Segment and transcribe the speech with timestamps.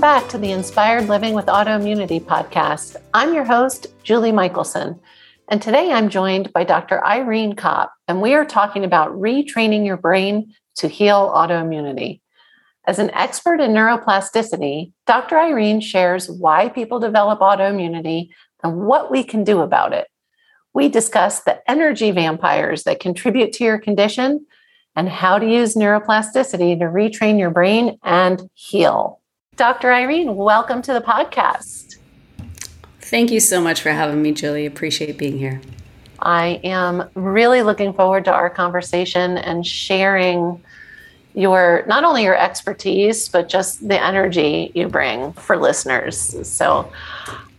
[0.00, 2.96] Welcome back to the Inspired Living with Autoimmunity podcast.
[3.12, 4.98] I'm your host, Julie Michelson.
[5.48, 7.04] And today I'm joined by Dr.
[7.04, 12.22] Irene Kopp, and we are talking about retraining your brain to heal autoimmunity.
[12.86, 15.38] As an expert in neuroplasticity, Dr.
[15.38, 18.30] Irene shares why people develop autoimmunity
[18.64, 20.08] and what we can do about it.
[20.72, 24.46] We discuss the energy vampires that contribute to your condition
[24.96, 29.19] and how to use neuroplasticity to retrain your brain and heal.
[29.60, 29.92] Dr.
[29.92, 31.98] Irene, welcome to the podcast.
[33.02, 34.64] Thank you so much for having me, Julie.
[34.64, 35.60] Appreciate being here.
[36.18, 40.64] I am really looking forward to our conversation and sharing
[41.34, 46.34] your not only your expertise but just the energy you bring for listeners.
[46.48, 46.90] So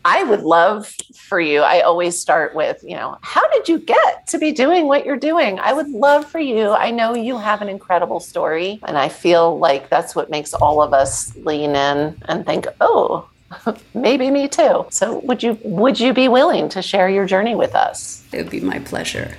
[0.04, 1.62] I would love for you.
[1.62, 5.18] I always start with, you know, how did you get to be doing what you're
[5.18, 5.60] doing?
[5.60, 6.72] I would love for you.
[6.72, 10.82] I know you have an incredible story, and I feel like that's what makes all
[10.82, 13.30] of us lean in and think, oh,
[13.94, 14.86] maybe me too.
[14.90, 18.24] So would you would you be willing to share your journey with us?
[18.32, 19.38] It would be my pleasure.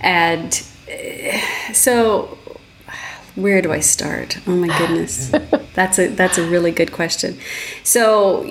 [0.00, 2.36] And uh, so
[3.36, 4.38] where do I start?
[4.46, 5.28] Oh my goodness.
[5.74, 7.38] that's a that's a really good question.
[7.84, 8.44] So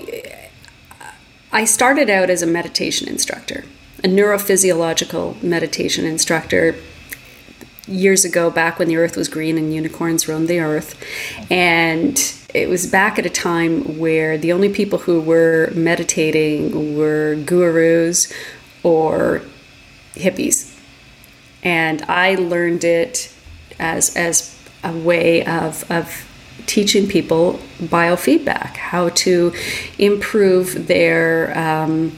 [1.58, 3.66] I started out as a meditation instructor,
[4.04, 6.76] a neurophysiological meditation instructor
[7.88, 10.94] years ago, back when the earth was green and unicorns roamed the earth.
[11.50, 12.16] And
[12.54, 18.32] it was back at a time where the only people who were meditating were gurus
[18.84, 19.42] or
[20.14, 20.80] hippies.
[21.64, 23.34] And I learned it
[23.80, 26.30] as, as a way of, of
[26.66, 29.54] teaching people biofeedback, how to
[29.98, 32.18] improve their um,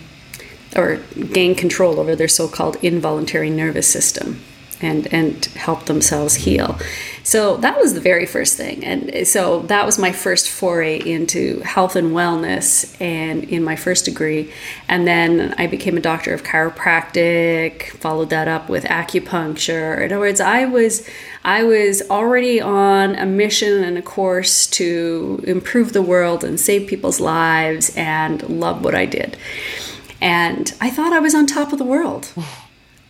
[0.75, 0.97] or
[1.31, 4.39] gain control over their so-called involuntary nervous system
[4.81, 6.77] and and help themselves heal.
[7.23, 8.83] So that was the very first thing.
[8.83, 14.05] And so that was my first foray into health and wellness and in my first
[14.05, 14.51] degree.
[14.87, 19.97] And then I became a doctor of chiropractic, followed that up with acupuncture.
[19.97, 21.07] In other words, I was
[21.49, 26.87] I was already on a mission and a course to improve the world and save
[26.87, 29.35] people's lives and love what I did.
[30.21, 32.31] And I thought I was on top of the world.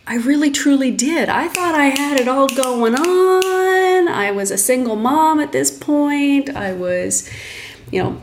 [0.06, 1.28] I really truly did.
[1.28, 4.08] I thought I had it all going on.
[4.08, 6.48] I was a single mom at this point.
[6.48, 7.28] I was,
[7.90, 8.22] you know,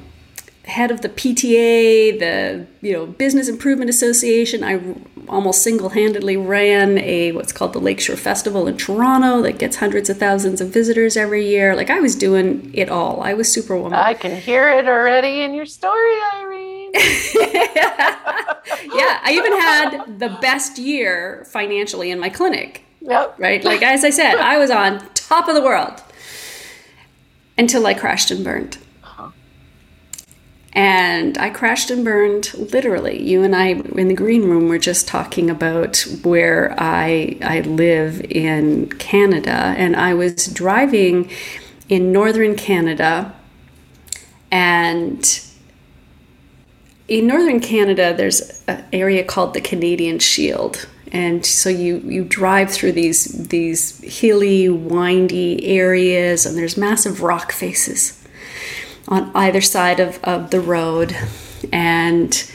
[0.67, 4.63] head of the PTA, the you know Business Improvement Association.
[4.63, 4.95] I
[5.28, 10.17] almost single-handedly ran a what's called the Lakeshore Festival in Toronto that gets hundreds of
[10.17, 11.75] thousands of visitors every year.
[11.75, 13.22] Like I was doing it all.
[13.22, 13.97] I was superwoman.
[13.97, 16.91] I can hear it already in your story, Irene.
[16.95, 22.83] yeah, I even had the best year financially in my clinic.
[23.01, 23.39] Yep.
[23.39, 23.63] Right?
[23.63, 26.01] Like, as I said, I was on top of the world
[27.57, 28.77] until I crashed and burned.
[30.77, 33.19] And I crashed and burned literally.
[33.19, 38.21] You and I in the green room were just talking about where I I live
[38.29, 39.73] in Canada.
[39.75, 41.31] And I was driving
[41.89, 43.33] in northern Canada.
[44.51, 45.41] And
[47.07, 52.69] in northern Canada, there's an area called the Canadian Shield, and so you you drive
[52.69, 58.16] through these these hilly, windy areas, and there's massive rock faces
[59.07, 61.16] on either side of, of the road,
[61.72, 62.51] and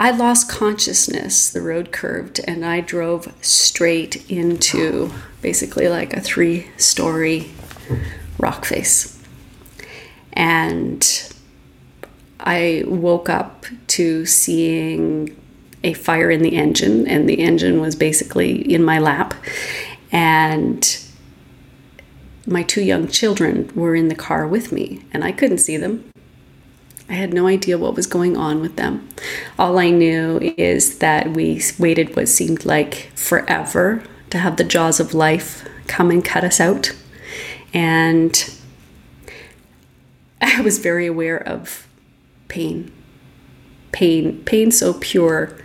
[0.00, 1.50] I lost consciousness.
[1.50, 5.12] The road curved, and I drove straight into
[5.42, 7.50] basically like a three story
[8.38, 9.20] rock face,
[10.32, 11.32] and
[12.40, 15.36] I woke up to seeing
[15.84, 19.34] a fire in the engine, and the engine was basically in my lap.
[20.10, 20.82] And
[22.48, 26.10] my two young children were in the car with me, and I couldn't see them.
[27.08, 29.08] I had no idea what was going on with them.
[29.58, 35.00] All I knew is that we waited what seemed like forever to have the jaws
[35.00, 36.94] of life come and cut us out.
[37.72, 38.54] And
[40.40, 41.86] I was very aware of
[42.48, 42.92] pain.
[43.92, 45.58] Pain, pain so pure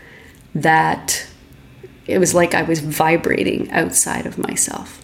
[0.56, 1.28] that
[2.06, 5.03] it was like I was vibrating outside of myself.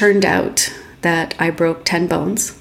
[0.00, 2.58] Turned out that I broke 10 bones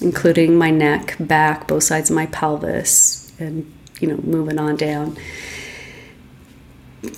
[0.00, 5.16] including my neck, back, both sides of my pelvis, and you know, moving on down.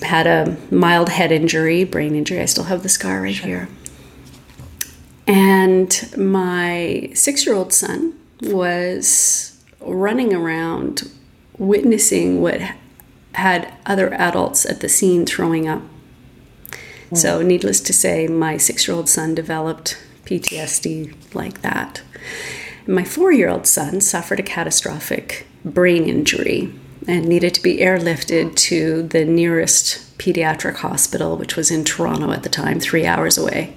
[0.02, 2.40] Had a mild head injury, brain injury.
[2.40, 3.46] I still have the scar right sure.
[3.46, 3.68] here.
[5.26, 11.10] And my six year old son was running around
[11.58, 12.60] witnessing what
[13.34, 15.82] had other adults at the scene throwing up.
[17.14, 17.16] Mm.
[17.16, 22.02] So, needless to say, my six year old son developed PTSD like that.
[22.86, 26.72] My four year old son suffered a catastrophic brain injury
[27.06, 32.42] and needed to be airlifted to the nearest pediatric hospital, which was in Toronto at
[32.42, 33.76] the time, three hours away.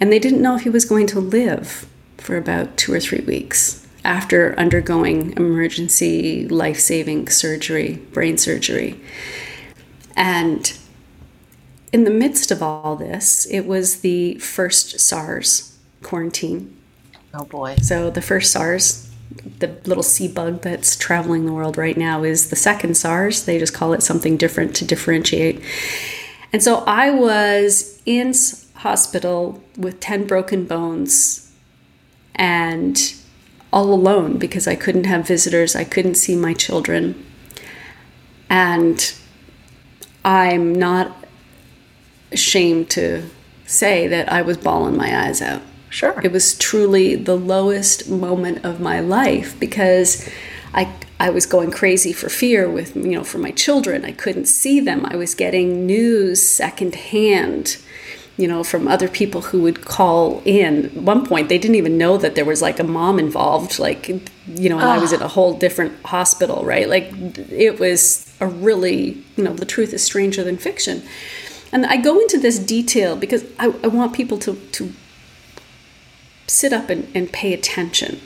[0.00, 1.86] And they didn't know if he was going to live
[2.18, 9.00] for about two or three weeks after undergoing emergency life saving surgery, brain surgery.
[10.16, 10.76] And
[11.92, 16.76] in the midst of all this, it was the first SARS quarantine.
[17.34, 17.76] Oh boy.
[17.76, 19.10] So the first SARS,
[19.58, 23.44] the little sea bug that's traveling the world right now, is the second SARS.
[23.44, 25.62] They just call it something different to differentiate.
[26.52, 28.34] And so I was in
[28.74, 31.52] hospital with 10 broken bones
[32.34, 33.14] and
[33.72, 37.24] all alone because I couldn't have visitors, I couldn't see my children.
[38.48, 39.14] And
[40.24, 41.17] I'm not
[42.32, 43.28] ashamed to
[43.66, 45.62] say that I was bawling my eyes out.
[45.90, 46.20] Sure.
[46.22, 50.28] It was truly the lowest moment of my life because
[50.74, 54.04] I I was going crazy for fear with you know for my children.
[54.04, 55.06] I couldn't see them.
[55.06, 57.78] I was getting news secondhand
[58.38, 60.86] you know, from other people who would call in.
[60.86, 64.08] At one point, they didn't even know that there was like a mom involved, like,
[64.08, 64.84] you know, and.
[64.84, 66.88] I was in a whole different hospital, right?
[66.88, 67.10] Like,
[67.50, 71.02] it was a really, you know, the truth is stranger than fiction.
[71.72, 74.92] And I go into this detail because I, I want people to, to
[76.46, 78.20] sit up and, and pay attention.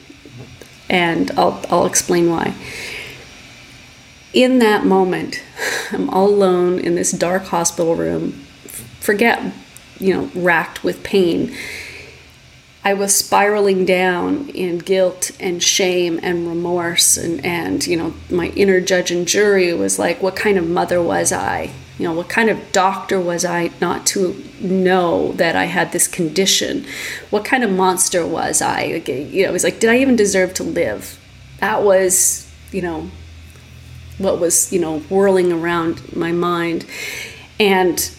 [0.88, 2.54] And I'll, I'll explain why.
[4.32, 5.42] In that moment,
[5.92, 8.32] I'm all alone in this dark hospital room.
[9.00, 9.52] Forget
[10.02, 11.54] you know, racked with pain.
[12.84, 18.48] I was spiraling down in guilt and shame and remorse and, and you know my
[18.48, 21.70] inner judge and jury was like what kind of mother was I
[22.02, 26.08] you know what kind of doctor was I not to know that I had this
[26.08, 26.84] condition
[27.30, 30.54] what kind of monster was I you know it was like did I even deserve
[30.54, 31.18] to live
[31.60, 33.10] that was you know
[34.18, 36.86] what was you know whirling around my mind
[37.58, 38.10] and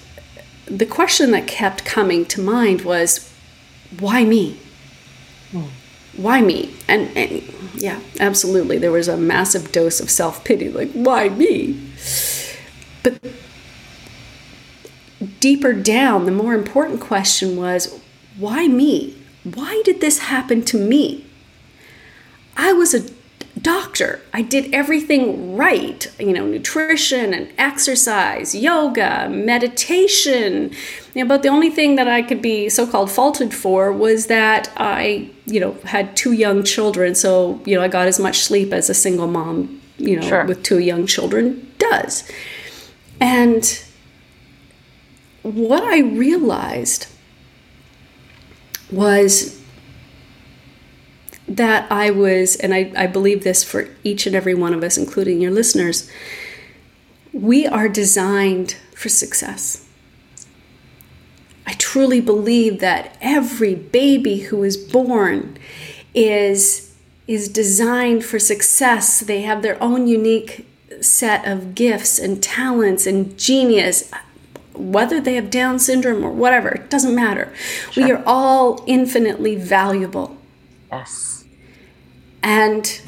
[0.66, 3.32] the question that kept coming to mind was,
[4.00, 4.58] why me?
[5.52, 5.66] Hmm.
[6.16, 6.74] Why me?
[6.88, 7.44] And, and,
[7.76, 8.78] yeah, absolutely.
[8.78, 11.80] There was a massive dose of self pity, like, why me?
[13.02, 13.20] But
[15.40, 18.00] deeper down, the more important question was,
[18.38, 19.18] why me?
[19.44, 21.26] Why did this happen to me?
[22.56, 23.10] I was a
[23.62, 24.22] doctor.
[24.34, 30.72] I did everything right, you know, nutrition and exercise, yoga, meditation.
[31.14, 34.72] You know, but the only thing that I could be so-called faulted for was that
[34.78, 38.74] I, you know, had two young children, so, you know, I got as much sleep
[38.74, 40.46] as a single mom, you know, sure.
[40.46, 42.30] with two young children does.
[43.22, 43.83] And
[45.44, 47.08] what I realized
[48.92, 49.62] was
[51.48, 54.98] that I was, and I, I believe this for each and every one of us,
[54.98, 56.10] including your listeners,
[57.34, 59.86] we are designed for success.
[61.68, 65.58] I truly believe that every baby who is born
[66.14, 66.90] is
[67.26, 69.22] is designed for success.
[69.22, 70.68] They have their own unique
[71.00, 74.12] set of gifts and talents and genius
[74.76, 77.54] whether they have down syndrome or whatever, it doesn't matter.
[77.92, 78.04] Sure.
[78.04, 80.38] We are all infinitely valuable.
[80.92, 81.46] Yes.
[82.42, 83.02] And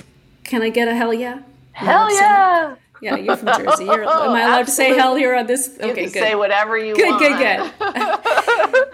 [0.44, 1.40] can I get a hell yeah?
[1.74, 2.76] Hell yeah!
[3.02, 3.84] Yeah, you're from Jersey.
[3.86, 4.66] You're, am I allowed Absolutely.
[4.66, 5.78] to say hell here on this?
[5.78, 6.14] Okay, can good.
[6.14, 7.20] say whatever you good, want.
[7.20, 7.38] Good,
[7.80, 8.88] good, good.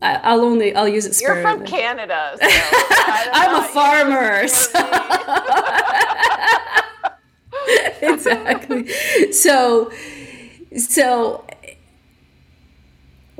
[0.00, 1.20] I'll only I'll use it.
[1.20, 2.36] You're from Canada.
[3.02, 4.42] So I'm a farmer.
[8.02, 8.88] exactly.
[9.32, 9.92] So,
[10.76, 11.44] so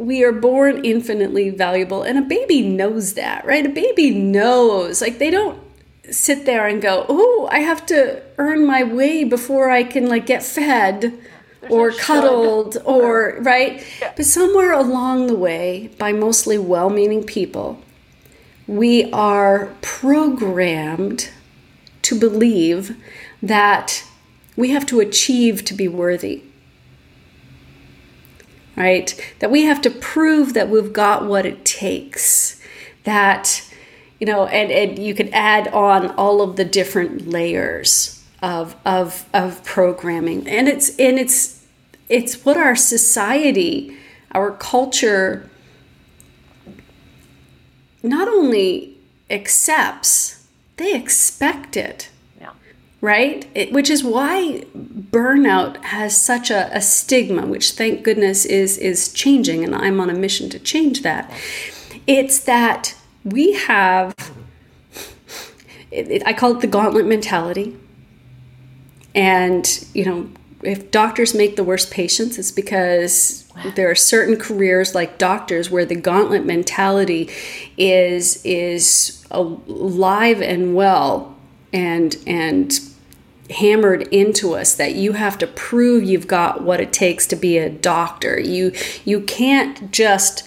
[0.02, 3.64] we are born infinitely valuable, and a baby knows that, right?
[3.64, 5.00] A baby knows.
[5.00, 5.58] Like they don't
[6.10, 10.26] sit there and go, "Oh, I have to earn my way before I can like
[10.26, 11.18] get fed."
[11.62, 14.12] There's or cuddled or right yeah.
[14.16, 17.80] but somewhere along the way by mostly well-meaning people
[18.66, 21.30] we are programmed
[22.02, 22.96] to believe
[23.40, 24.04] that
[24.56, 26.42] we have to achieve to be worthy
[28.76, 32.60] right that we have to prove that we've got what it takes
[33.04, 33.62] that
[34.22, 39.28] you know, and, and you could add on all of the different layers of of
[39.34, 40.48] of programming.
[40.48, 41.66] And it's and it's
[42.08, 43.96] it's what our society,
[44.30, 45.50] our culture
[48.04, 48.96] not only
[49.28, 52.08] accepts, they expect it
[53.02, 53.46] right?
[53.54, 59.12] It, which is why burnout has such a, a, stigma, which thank goodness is is
[59.12, 61.30] changing, and I'm on a mission to change that.
[62.06, 62.94] It's that
[63.24, 64.14] we have,
[65.90, 67.76] it, it, I call it the gauntlet mentality,
[69.14, 70.30] and you know.
[70.64, 75.84] If doctors make the worst patients, it's because there are certain careers like doctors where
[75.84, 77.28] the gauntlet mentality
[77.76, 81.36] is is alive and well
[81.72, 82.91] and and
[83.52, 87.58] hammered into us that you have to prove you've got what it takes to be
[87.58, 88.38] a doctor.
[88.40, 88.72] You
[89.04, 90.44] you can't just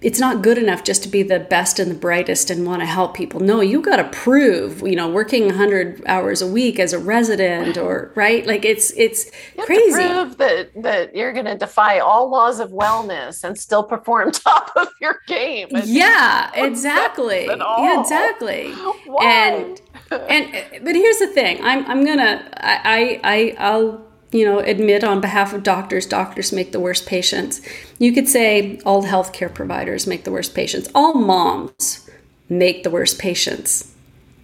[0.00, 2.86] it's not good enough just to be the best and the brightest and want to
[2.86, 3.40] help people.
[3.40, 7.76] No, you got to prove, you know, working 100 hours a week as a resident
[7.76, 8.46] or right?
[8.46, 9.26] Like it's it's
[9.56, 9.92] you crazy.
[9.92, 14.70] prove that that you're going to defy all laws of wellness and still perform top
[14.76, 15.68] of your game.
[15.84, 17.46] yeah, exactly.
[17.46, 18.72] Yeah, exactly.
[19.06, 19.24] Why?
[19.24, 21.62] And and uh, but here's the thing.
[21.62, 26.72] I'm I'm to I I I'll you know, admit on behalf of doctors, doctors make
[26.72, 27.60] the worst patients.
[27.98, 30.88] You could say all healthcare providers make the worst patients.
[30.94, 32.08] All moms
[32.48, 33.94] make the worst patients,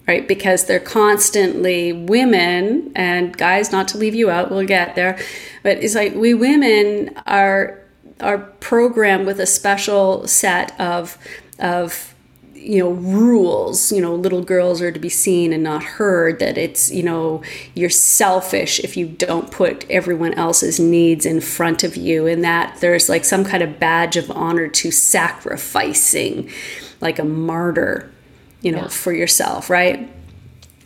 [0.09, 0.26] right?
[0.26, 5.18] Because they're constantly women and guys, not to leave you out, we'll get there.
[5.62, 7.80] But it's like we women are
[8.21, 11.18] are programmed with a special set of
[11.59, 12.13] of
[12.64, 16.56] you know rules you know little girls are to be seen and not heard that
[16.56, 17.42] it's you know
[17.75, 22.80] you're selfish if you don't put everyone else's needs in front of you and that
[22.80, 26.50] there's like some kind of badge of honor to sacrificing
[27.00, 28.11] like a martyr
[28.62, 28.88] you know yeah.
[28.88, 30.11] for yourself right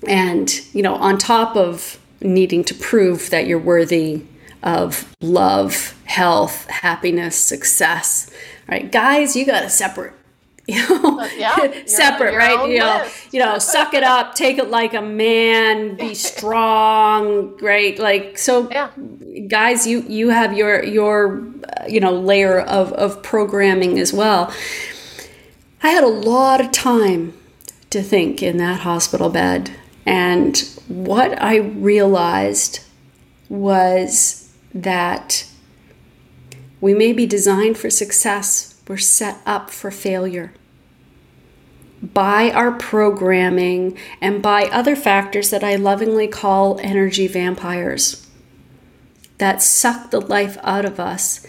[0.07, 4.23] and you know on top of needing to prove that you're worthy
[4.65, 8.29] of love health happiness success
[8.67, 10.13] right guys you got to separate
[10.71, 11.57] you know, yeah,
[11.87, 12.69] separate, right?
[12.69, 13.33] You know, list.
[13.33, 17.99] you know, suck it up, take it like a man, be strong, right?
[17.99, 18.91] Like so, yeah.
[19.49, 21.43] guys, you you have your your
[21.79, 24.53] uh, you know layer of of programming as well.
[25.83, 27.33] I had a lot of time
[27.89, 29.71] to think in that hospital bed,
[30.05, 32.81] and what I realized
[33.49, 35.47] was that
[36.83, 40.53] we may be designed for success we're set up for failure
[42.03, 48.29] by our programming and by other factors that I lovingly call energy vampires
[49.39, 51.47] that suck the life out of us,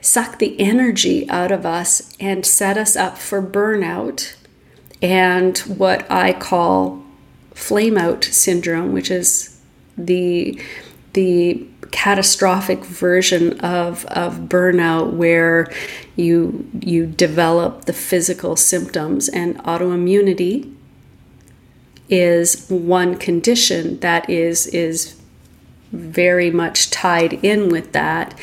[0.00, 4.34] suck the energy out of us, and set us up for burnout
[5.00, 7.02] and what I call
[7.54, 9.60] flame out syndrome, which is
[9.98, 10.60] the
[11.12, 15.72] the catastrophic version of, of burnout where
[16.16, 19.28] you you develop the physical symptoms.
[19.28, 20.74] And autoimmunity
[22.08, 25.20] is one condition that is is
[25.92, 28.36] very much tied in with that.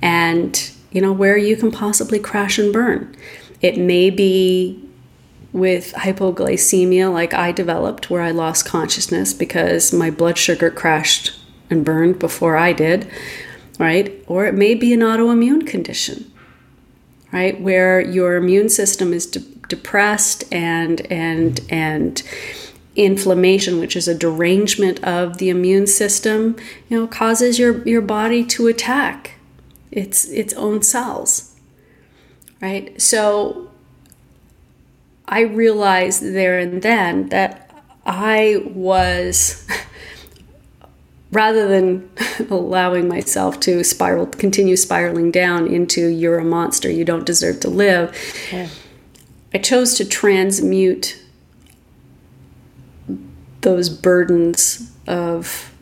[0.00, 3.16] And you know where you can possibly crash and burn.
[3.60, 4.86] It may be
[5.52, 11.39] with hypoglycemia like I developed where I lost consciousness because my blood sugar crashed
[11.70, 13.08] and burned before I did,
[13.78, 14.22] right?
[14.26, 16.30] Or it may be an autoimmune condition,
[17.32, 17.58] right?
[17.60, 22.22] Where your immune system is de- depressed and and and
[22.96, 26.56] inflammation, which is a derangement of the immune system,
[26.88, 29.36] you know, causes your your body to attack
[29.90, 31.54] its its own cells.
[32.60, 33.00] Right?
[33.00, 33.70] So
[35.26, 37.70] I realized there and then that
[38.04, 39.66] I was
[41.32, 42.10] rather than
[42.50, 47.68] allowing myself to spiral continue spiraling down into you're a monster you don't deserve to
[47.68, 48.16] live
[48.52, 48.68] yeah.
[49.54, 51.22] i chose to transmute
[53.60, 55.72] those burdens of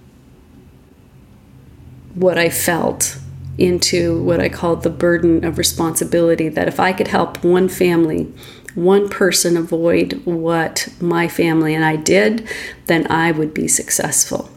[2.15, 3.19] what i felt
[3.57, 8.33] into what i called the burden of responsibility that if i could help one family
[8.75, 12.49] one person avoid what my family and i did
[12.87, 14.51] then i would be successful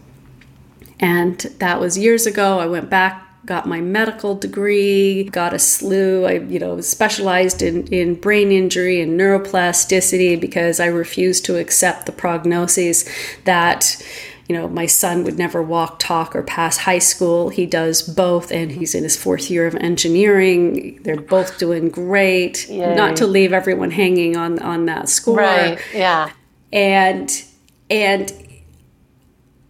[1.01, 2.59] and that was years ago.
[2.59, 6.25] I went back got my medical degree, got a slew.
[6.25, 12.05] I, you know, specialized in, in brain injury and neuroplasticity because I refused to accept
[12.05, 13.09] the prognoses
[13.45, 14.01] that,
[14.47, 17.49] you know, my son would never walk, talk, or pass high school.
[17.49, 21.01] He does both, and he's in his fourth year of engineering.
[21.01, 22.69] They're both doing great.
[22.69, 22.95] Yay.
[22.95, 25.37] Not to leave everyone hanging on on that score.
[25.37, 25.79] Right.
[25.93, 26.31] Yeah.
[26.71, 27.43] And
[27.89, 28.31] and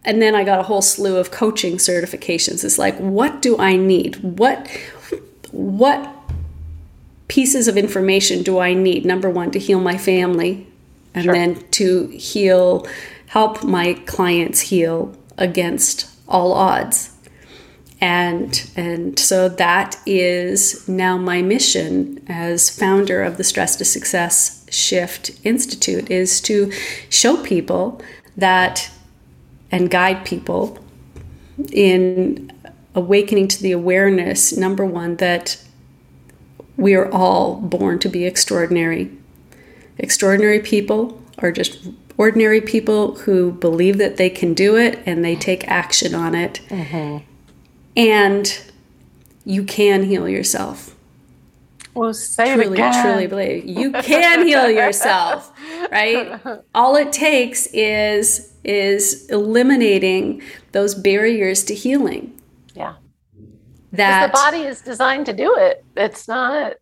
[0.04, 2.64] and then I got a whole slew of coaching certifications.
[2.64, 4.16] It's like, what do I need?
[4.16, 4.68] What
[5.52, 6.08] what
[7.28, 9.04] pieces of information do I need?
[9.04, 10.66] Number one, to heal my family,
[11.14, 11.34] and Sure.
[11.34, 12.86] then to heal,
[13.26, 17.10] help my clients heal against all odds.
[18.00, 24.66] And and so that is now my mission as founder of the Stress to Success
[24.70, 26.72] Shift Institute is to
[27.08, 28.02] show people
[28.36, 28.90] that
[29.72, 30.78] and guide people
[31.72, 32.52] in
[32.94, 35.62] awakening to the awareness number one that
[36.76, 39.10] we are all born to be extraordinary.
[39.98, 41.88] Extraordinary people are just
[42.18, 46.60] ordinary people who believe that they can do it and they take action on it.
[46.68, 47.24] Mm-hmm.
[47.96, 48.62] And
[49.44, 50.94] you can heal yourself.
[51.94, 53.04] Well, say it truly, again.
[53.04, 53.64] truly believe.
[53.66, 55.52] You can heal yourself,
[55.90, 56.40] right?
[56.74, 60.42] All it takes is is eliminating
[60.72, 62.40] those barriers to healing.
[62.74, 62.94] Yeah.
[63.92, 65.84] That the body is designed to do it.
[65.96, 66.74] It's not,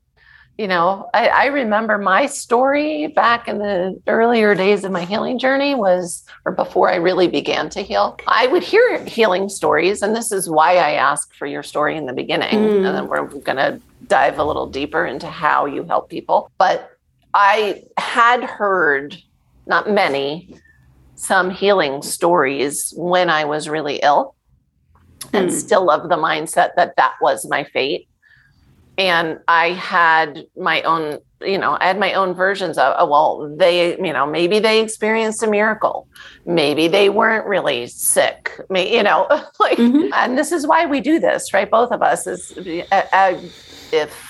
[0.59, 5.39] you know, I, I remember my story back in the earlier days of my healing
[5.39, 10.03] journey was, or before I really began to heal, I would hear healing stories.
[10.03, 12.55] And this is why I asked for your story in the beginning.
[12.55, 12.87] Mm.
[12.87, 16.51] And then we're going to dive a little deeper into how you help people.
[16.59, 16.91] But
[17.33, 19.17] I had heard,
[19.67, 20.57] not many,
[21.21, 24.35] some healing stories when I was really ill
[25.33, 25.57] and Hmm.
[25.57, 28.09] still of the mindset that that was my fate.
[28.97, 33.57] And I had my own, you know, I had my own versions of, oh, well,
[33.57, 36.09] they, you know, maybe they experienced a miracle.
[36.47, 39.27] Maybe they weren't really sick, you know,
[39.61, 40.09] like, Mhm.
[40.15, 41.71] and this is why we do this, right?
[41.71, 42.53] Both of us is
[42.93, 43.35] uh, uh,
[43.93, 44.23] if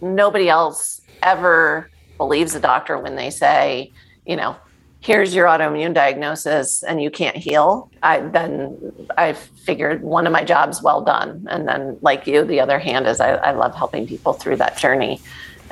[0.00, 3.92] nobody else ever believes a doctor when they say,
[4.24, 4.56] you know,
[5.00, 10.44] here's your autoimmune diagnosis and you can't heal, I then I figured one of my
[10.44, 11.46] jobs well done.
[11.50, 14.76] And then like you, the other hand is I, I love helping people through that
[14.76, 15.20] journey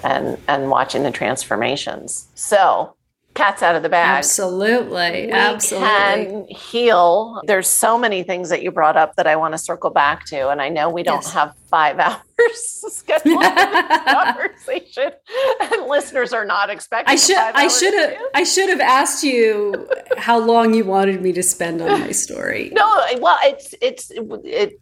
[0.03, 2.29] and and watching the transformations.
[2.35, 2.95] So
[3.39, 5.89] cat's out of the bag absolutely, we absolutely.
[5.89, 7.41] can heal.
[7.47, 10.49] There's so many things that you brought up that I want to circle back to,
[10.49, 11.33] and I know we don't Yes.
[11.33, 12.19] have five hours
[12.91, 15.13] scheduled for this conversation,
[15.61, 17.13] and listeners are not expecting.
[17.13, 18.15] I should I should have.
[18.35, 22.71] I should have asked you how long you wanted me to spend on my story.
[22.73, 24.11] No, well, it's it's
[24.45, 24.81] it.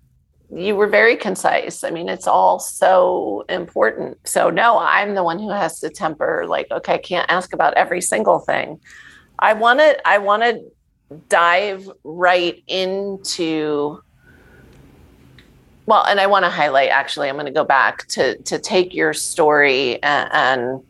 [0.55, 1.83] You were very concise.
[1.85, 4.19] I mean, it's all so important.
[4.29, 6.47] So no, I'm the one who has to temper.
[6.47, 8.81] Like, okay, I can't ask about every single thing.
[9.39, 10.09] I want to.
[10.09, 10.63] I want to
[11.29, 14.01] dive right into.
[15.87, 16.91] Well, and I want to highlight.
[16.91, 20.83] Actually, I'm going to go back to to take your story and.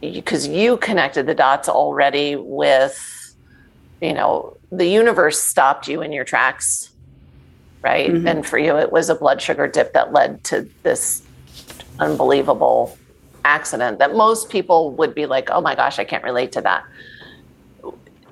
[0.00, 3.34] because you connected the dots already with
[4.00, 6.90] you know the universe stopped you in your tracks
[7.82, 8.10] right?
[8.10, 8.28] Mhm.
[8.28, 11.22] and for you it was a blood sugar dip that led to this
[12.00, 12.96] unbelievable
[13.44, 16.82] accident that most people would be like oh my gosh i can't relate to that.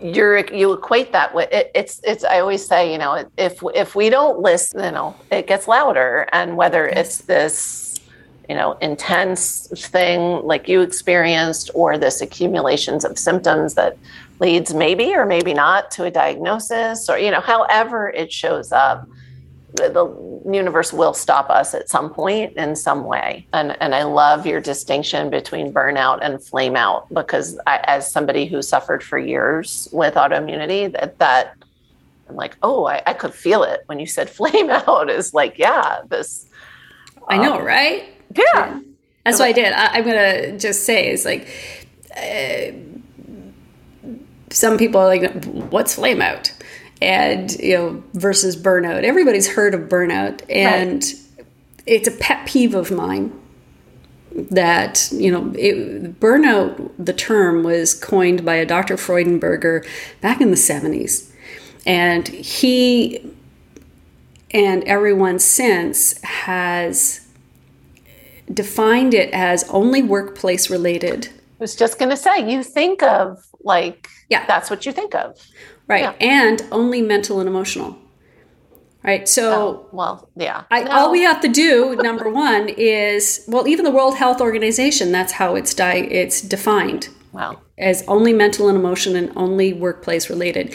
[0.00, 3.94] You're you equate that with it, it's it's i always say you know if if
[3.94, 6.28] we don't listen you know it gets louder.
[6.32, 7.94] And whether it's this
[8.48, 13.96] you know intense thing like you experienced or this accumulations of symptoms that
[14.40, 19.08] leads maybe or maybe not to a diagnosis or you know however it shows up
[19.74, 24.02] the, the universe will stop us at some point in some way and and i
[24.02, 29.18] love your distinction between burnout and flame out because I, as somebody who suffered for
[29.18, 31.56] years with autoimmunity that that
[32.28, 35.58] i'm like oh I, I could feel it when you said flame out is like
[35.58, 36.46] yeah this
[37.28, 38.04] I know, right?
[38.36, 38.80] yeah
[39.24, 39.72] That's what I did.
[39.72, 41.48] I, I'm gonna just say is like,
[42.16, 42.72] uh,
[44.50, 46.52] some people are like, "What's flame out?"
[47.04, 49.04] And you know, versus burnout.
[49.04, 51.04] Everybody's heard of burnout, and
[51.86, 53.32] it's a pet peeve of mine.
[54.32, 56.90] That you know, it, burnout.
[56.98, 58.96] The term was coined by a Dr.
[58.96, 59.86] Freudenberger
[60.20, 61.30] back in the '70s,
[61.84, 63.34] and he
[64.50, 67.26] and everyone since has
[68.52, 71.28] defined it as only workplace related.
[71.28, 74.46] I was just going to say, you think of like, Yeah.
[74.46, 75.40] that's what you think of.
[75.86, 76.02] Right.
[76.02, 76.14] Yeah.
[76.20, 77.98] And only mental and emotional.
[79.02, 79.28] Right.
[79.28, 80.62] So Oh, well, yeah.
[80.70, 80.90] I, No.
[80.92, 85.32] all we have to do, number one, is well, even the World Health Organization, that's
[85.34, 90.74] how it's di- it's defined Well, as only mental and emotion and only workplace related.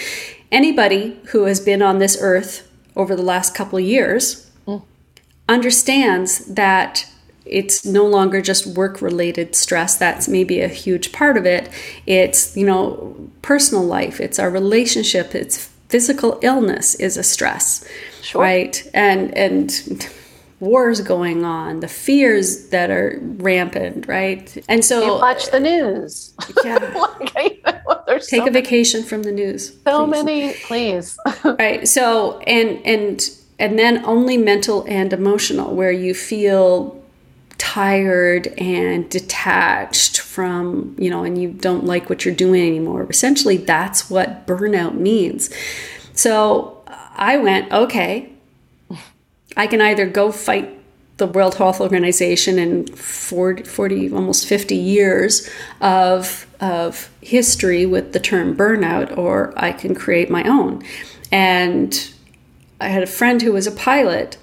[0.52, 4.82] anybody who has been on this earth over the last couple of years mm.
[5.48, 7.08] understands that
[7.49, 11.69] it's no longer just work related stress that's maybe a huge part of it.
[12.05, 14.19] It's you know personal life.
[14.19, 15.35] It's our relationship.
[15.35, 17.85] It's physical illness is a stress
[18.21, 18.41] sure.
[18.41, 18.89] right?
[18.93, 20.09] And and
[20.59, 24.63] wars going on the fears that are rampant right?
[24.67, 26.33] And so you watch the news.
[26.63, 26.79] Yeah.
[27.35, 30.12] Like, take so a vacation from the news so please.
[30.12, 31.17] many please.
[31.43, 31.88] Right.
[31.88, 36.98] So and and and then only mental and emotional where you feel
[37.60, 43.06] tired and detached from, you know, and you don't like what you're doing anymore.
[43.10, 45.54] Essentially, that's what burnout means.
[46.13, 46.82] So
[47.15, 48.32] I went, okay,
[49.56, 50.78] I can either go fight
[51.17, 55.48] the World Health Organization and 40, 40 almost 50 years
[55.82, 60.82] of, of history with the term burnout, or I can create my own.
[61.32, 62.12] And
[62.82, 64.38] I had a friend who was a pilot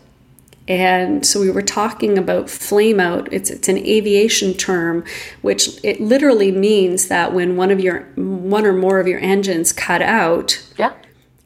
[0.68, 3.33] and so we were talking about flame out.
[3.33, 5.05] It's it's an aviation term,
[5.42, 9.72] which it literally means that when one of your one or more of your engines
[9.72, 10.94] cut out, yeah,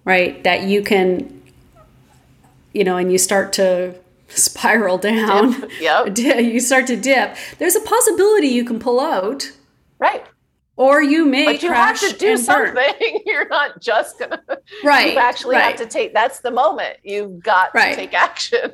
[0.05, 1.43] right, that you can,
[2.73, 3.95] you know, and you start to
[4.29, 5.69] spiral down.
[5.81, 7.37] Yeah, you start to dip.
[7.59, 9.51] There's a possibility you can pull out.
[9.99, 10.25] Right
[10.81, 14.41] or you may but you have to do something you're not just gonna
[14.83, 15.63] right you actually right.
[15.63, 17.91] have to take that's the moment you've got right.
[17.91, 18.73] to take action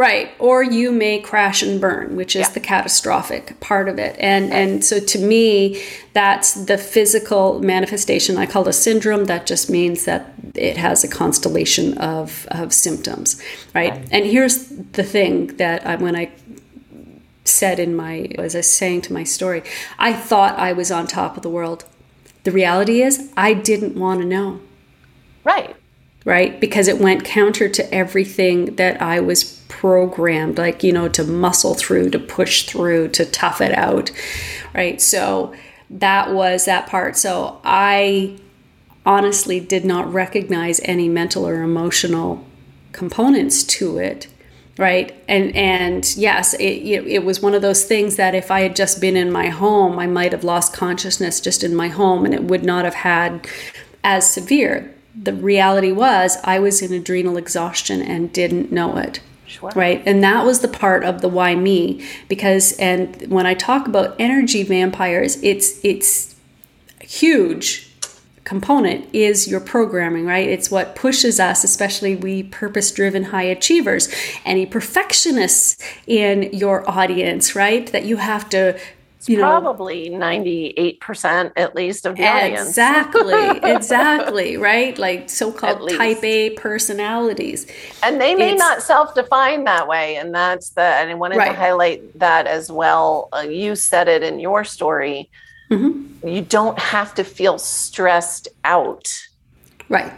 [0.00, 0.30] Right.
[0.38, 2.54] Or you may crash and burn, which is yeah.
[2.54, 4.16] the catastrophic part of it.
[4.18, 5.82] And and so to me,
[6.14, 8.38] that's the physical manifestation.
[8.38, 9.26] I call it a syndrome.
[9.26, 13.42] That just means that it has a constellation of, of symptoms.
[13.74, 13.92] Right?
[13.92, 14.08] right.
[14.10, 16.32] And here's the thing that I, when I
[17.44, 19.62] said in my as I was saying to my story,
[19.98, 21.84] I thought I was on top of the world.
[22.44, 24.60] The reality is I didn't want to know.
[25.44, 25.76] Right.
[26.24, 26.60] Right?
[26.60, 31.74] Because it went counter to everything that I was programmed, like, you know, to muscle
[31.74, 34.10] through, to push through, to tough it out,
[34.74, 35.00] right?
[35.00, 35.54] So
[35.88, 37.16] that was that part.
[37.16, 38.38] So I
[39.06, 42.44] honestly did not recognize any mental or emotional
[42.92, 44.26] components to it
[44.76, 48.74] right and and yes it, it, was one of those things that if i had
[48.74, 52.34] just been in my home i might have lost consciousness just in my home and
[52.34, 53.46] it would not have had
[54.02, 59.20] as severe the reality was i was in adrenal exhaustion and didn't know it
[59.50, 59.72] Sure.
[59.74, 60.00] Right.
[60.06, 64.14] And that was the part of the why me because and when I talk about
[64.16, 66.36] energy vampires, it's it's
[67.00, 67.90] huge
[68.44, 70.48] component is your programming, right?
[70.48, 74.08] It's what pushes us, especially we purpose driven high achievers,
[74.44, 77.86] any perfectionists in your audience, right?
[77.92, 78.78] That you have to
[79.28, 82.68] you know, probably 98% at least of the audience.
[82.68, 84.96] Exactly, exactly, right?
[84.98, 87.66] Like so called type A personalities.
[88.02, 90.16] And they may it's, not self define that way.
[90.16, 91.48] And that's the, and I wanted right.
[91.50, 93.28] to highlight that as well.
[93.32, 95.30] Uh, you said it in your story.
[95.70, 96.26] Mm-hmm.
[96.26, 99.08] You don't have to feel stressed out.
[99.88, 100.12] Right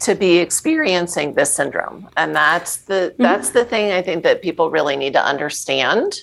[0.00, 3.22] to be experiencing this syndrome and that's the mm-hmm.
[3.22, 6.20] that's the thing i think that people really need to understand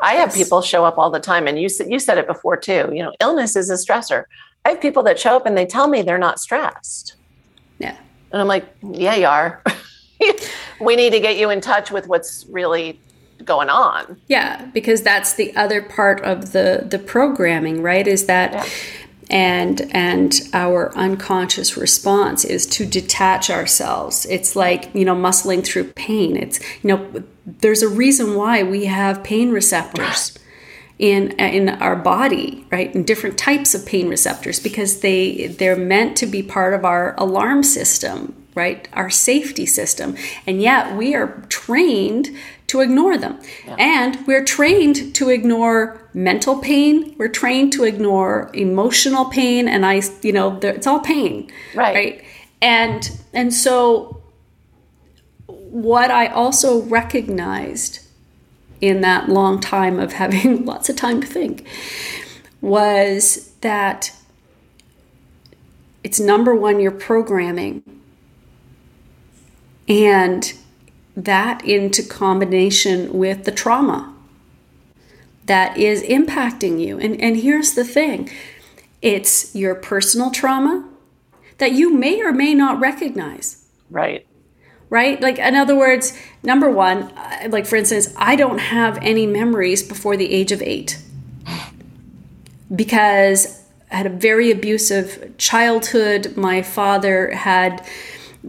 [0.00, 2.56] I have people show up all the time, and you said you said it before
[2.56, 2.90] too.
[2.92, 4.24] You know, illness is a stressor.
[4.64, 7.16] I have people that show up and they tell me they're not stressed.
[7.78, 7.96] Yeah,
[8.32, 9.62] and I'm like, yeah, you are.
[10.80, 13.00] we need to get you in touch with what's really
[13.44, 14.20] going on.
[14.26, 18.06] Yeah, because that's the other part of the the programming, right?
[18.06, 18.66] Is that yeah
[19.30, 24.26] and and our unconscious response is to detach ourselves.
[24.26, 26.36] It's like you know muscling through pain.
[26.36, 30.38] It's you know there's a reason why we have pain receptors
[30.98, 32.94] in in our body right?
[32.94, 37.14] And different types of pain receptors because they they're meant to be part of our
[37.18, 40.16] alarm system right our safety system
[40.46, 42.30] and yet we are trained
[42.68, 43.38] to ignore them.
[43.66, 43.76] Yeah.
[43.78, 47.14] And we're trained to ignore mental pain.
[47.16, 49.68] We're trained to ignore emotional pain.
[49.68, 51.50] And I, you know, it's all pain.
[51.74, 51.94] Right.
[51.94, 52.24] Right.
[52.60, 54.22] And, and so
[55.46, 58.00] what I also recognized
[58.80, 61.66] in that long time of having lots of time to think
[62.60, 64.12] was that
[66.02, 67.82] it's number one, your programming.
[69.88, 70.52] And
[71.16, 74.14] that into combination with the trauma
[75.46, 76.98] that is impacting you.
[76.98, 78.30] And, and here's the thing
[79.00, 80.88] it's your personal trauma
[81.58, 83.64] that you may or may not recognize.
[83.90, 84.26] Right.
[84.88, 85.20] Right?
[85.20, 89.82] Like, in other words, number one, uh, like for instance, I don't have any memories
[89.82, 90.98] before the age of eight
[92.74, 96.36] because I had a very abusive childhood.
[96.36, 97.86] My father had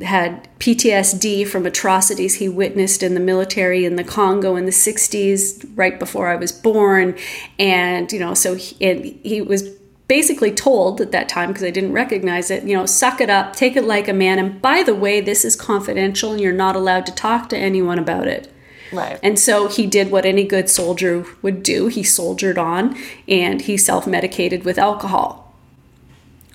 [0.02, 5.70] had PTSD from atrocities he witnessed in the military in the Congo in the 60s,
[5.76, 7.18] right before I was born.
[7.58, 9.70] And, you know, so he, he was
[10.08, 13.56] basically told at that time, because I didn't recognize it, you know, suck it up,
[13.56, 14.40] take it like a man.
[14.40, 18.00] And by the way, this is confidential and you're not allowed to talk to anyone
[18.00, 18.52] about it.
[18.92, 19.20] Right.
[19.22, 21.88] And so he did what any good soldier would do.
[21.88, 25.47] He soldiered on and he self medicated with alcohol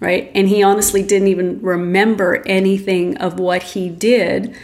[0.03, 0.31] right?
[0.35, 4.55] And he honestly didn't even remember anything of what he did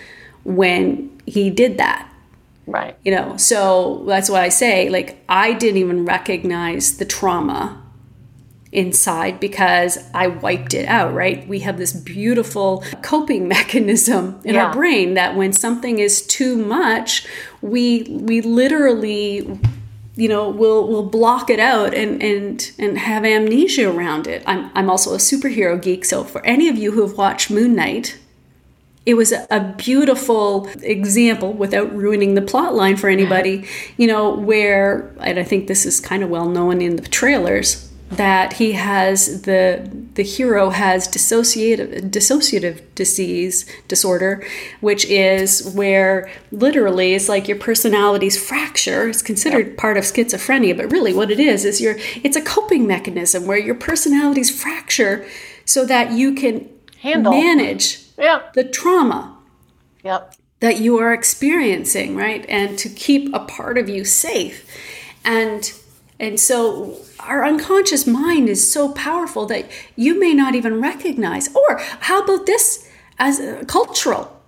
[0.44, 2.12] when he did that.
[2.66, 2.96] Right.
[3.04, 7.82] You know, so that's why I say, like, I didn't even recognize the trauma
[8.72, 11.46] inside because I wiped it out, right?
[11.48, 14.66] We have this beautiful coping mechanism in Yeah.
[14.66, 17.26] our brain that when something is too much,
[17.62, 19.58] we we literally
[20.18, 24.42] you know we'll we'll block it out and and and have amnesia around it.
[24.46, 27.76] I'm I'm also a superhero geek, so for any of you who have watched Moon
[27.76, 28.18] Knight,
[29.06, 33.64] it was a beautiful example without ruining the plot line for anybody,
[33.96, 37.88] you know, where and I think this is kind of well known in the trailers
[38.10, 44.44] that he has the the hero has dissociative dissociative disease disorder
[44.80, 50.90] which is where literally it's like your personality's fracture it's considered part of schizophrenia but
[50.90, 55.24] really what it is is your it's a coping mechanism where your personality's fracture
[55.64, 56.68] so that you can
[57.00, 57.30] Handle.
[57.32, 58.42] manage Yeah.
[58.54, 59.36] the trauma
[60.02, 60.34] Yep.
[60.58, 64.66] that you are experiencing right and to keep a part of you safe
[65.24, 65.72] and
[66.20, 71.78] and so our unconscious mind is so powerful that you may not even recognize or
[72.00, 74.40] how about this as uh, cultural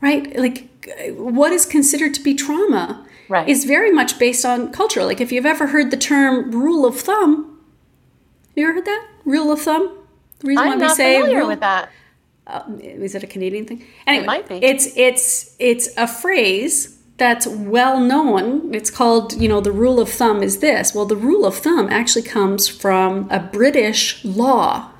[0.00, 3.48] right like uh, what is considered to be trauma Right.
[3.48, 7.00] is very much based on culture like if you've ever heard the term rule of
[7.00, 7.58] thumb
[8.54, 9.98] you ever heard that rule of thumb
[10.38, 11.90] the reason I'm not familiar with that.
[12.80, 13.84] is it a Canadian thing?
[14.06, 14.56] Anyway, might be.
[14.62, 18.74] It's it's it's a phrase that's well known.
[18.74, 20.94] It's called, you know, the rule of thumb is this.
[20.94, 24.90] Well, the rule of thumb actually comes from a British law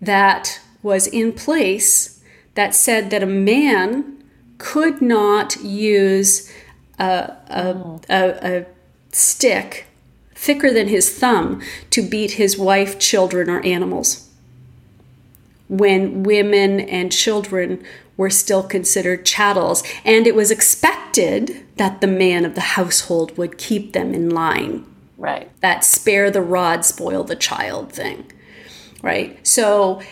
[0.00, 2.22] that was in place
[2.54, 4.22] that said that a man
[4.56, 6.50] could not use
[6.98, 8.00] a, a, oh.
[8.08, 8.66] a, a
[9.12, 9.86] stick
[10.34, 14.28] thicker than his thumb to beat his wife, children, or animals
[15.68, 17.84] when women and children
[18.18, 23.56] were still considered chattels, and it was expected that the man of the household would
[23.56, 24.84] keep them in line.
[25.16, 25.50] Right.
[25.62, 28.30] That spare the rod, spoil the child thing,
[29.02, 29.38] right?
[29.46, 30.02] So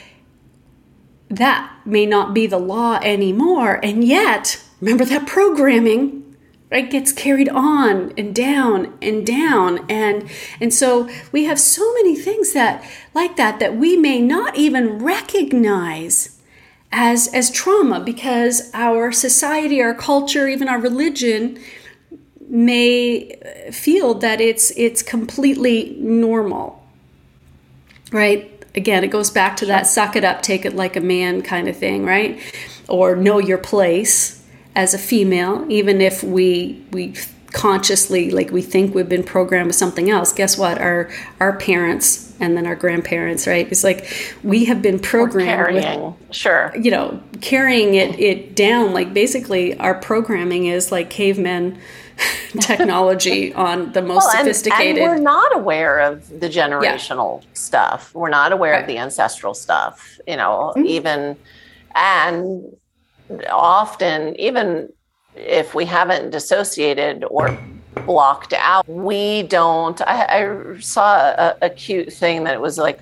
[1.29, 6.23] that may not be the law anymore, and yet, remember that programming
[6.71, 10.29] right gets carried on and down and down and
[10.61, 14.99] and so we have so many things that like that that we may not even
[14.99, 16.36] recognize
[16.99, 21.59] as as trauma because our society our culture even our religion
[22.49, 26.83] may uh, feel that it's it's completely normal
[28.13, 28.65] right?
[28.75, 31.69] Again it goes back to that suck it up take it like a man kind
[31.69, 32.41] of thing right?
[32.89, 34.43] Or know your place
[34.75, 37.15] as a female even if we we
[37.53, 40.33] consciously like we think we've been programmed with something else.
[40.33, 40.79] Guess what?
[40.79, 44.09] Our our parents and then our grandparents right it's like
[44.43, 46.73] we have been programmed with Sure.
[46.81, 51.79] you know carrying it it down like basically our programming is like cavemen
[52.61, 58.15] technology on the most Well, and, sophisticated and we're not aware of the generational stuff.
[58.15, 58.79] We're not aware Right.
[58.81, 58.91] Mm-hmm.
[58.91, 61.37] of the ancestral stuff, you know, even
[61.95, 62.75] and
[63.51, 64.91] often even
[65.35, 67.59] if we haven't dissociated or
[68.05, 70.01] blocked out, we don't.
[70.03, 73.01] I, I saw a, a cute thing that it was like,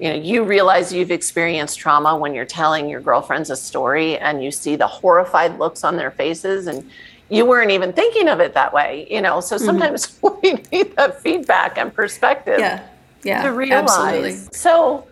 [0.00, 4.42] you know, you realize you've experienced trauma when you're telling your girlfriends a story and
[4.42, 6.88] you see the horrified looks on their faces and
[7.28, 9.40] you weren't even thinking of it that way, you know.
[9.40, 9.64] So mm-hmm.
[9.66, 12.86] sometimes we need that feedback and perspective yeah
[13.22, 13.82] yeah to realize.
[13.82, 15.06] absolutely So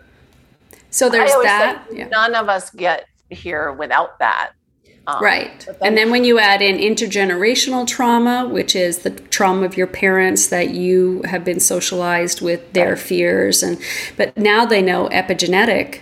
[0.89, 2.07] so there's that yeah.
[2.07, 4.51] none of us get here without that.
[5.07, 5.67] Um, Right.
[5.81, 10.47] And then when you add in intergenerational trauma, which is the trauma of your parents
[10.47, 13.79] that you have been socialized with their fears and
[14.17, 15.99] but now they know epigenetic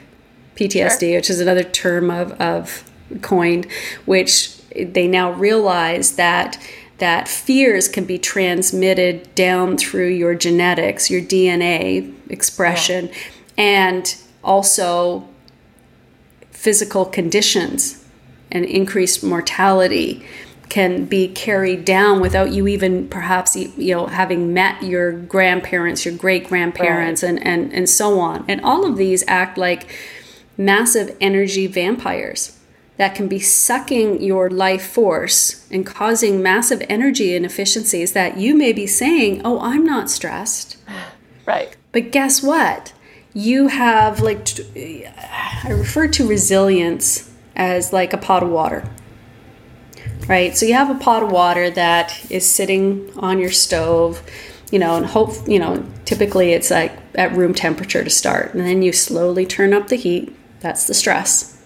[0.56, 2.90] PTSD, which is another term of, of
[3.22, 3.68] coined,
[4.06, 6.60] which they now realize that
[6.98, 13.10] that fears can be transmitted down through your genetics, your DNA expression,
[13.56, 15.28] and also
[16.50, 18.04] physical conditions
[18.52, 20.26] and increased mortality
[20.70, 26.14] can be carried down without you even perhaps you know having met your grandparents your
[26.14, 27.30] great grandparents right.
[27.30, 28.44] and, and and so on.
[28.48, 29.88] And all of these act like
[30.58, 32.60] massive energy vampires
[32.98, 38.74] that can be sucking your life force and causing massive energy inefficiencies that you may
[38.74, 40.78] be saying oh i'm not stressed.
[41.46, 41.78] Right.
[41.94, 42.92] But guess what?
[43.34, 47.27] You have like i refer to resilience
[47.58, 48.90] as like a pot of water
[50.28, 50.58] right?
[50.58, 54.22] So you have a pot of water that is sitting on your stove,
[54.72, 58.54] you know, and hope, you know, typically it's like at room temperature to start.
[58.54, 60.36] And then you slowly turn up the heat.
[60.60, 61.62] That's the stress,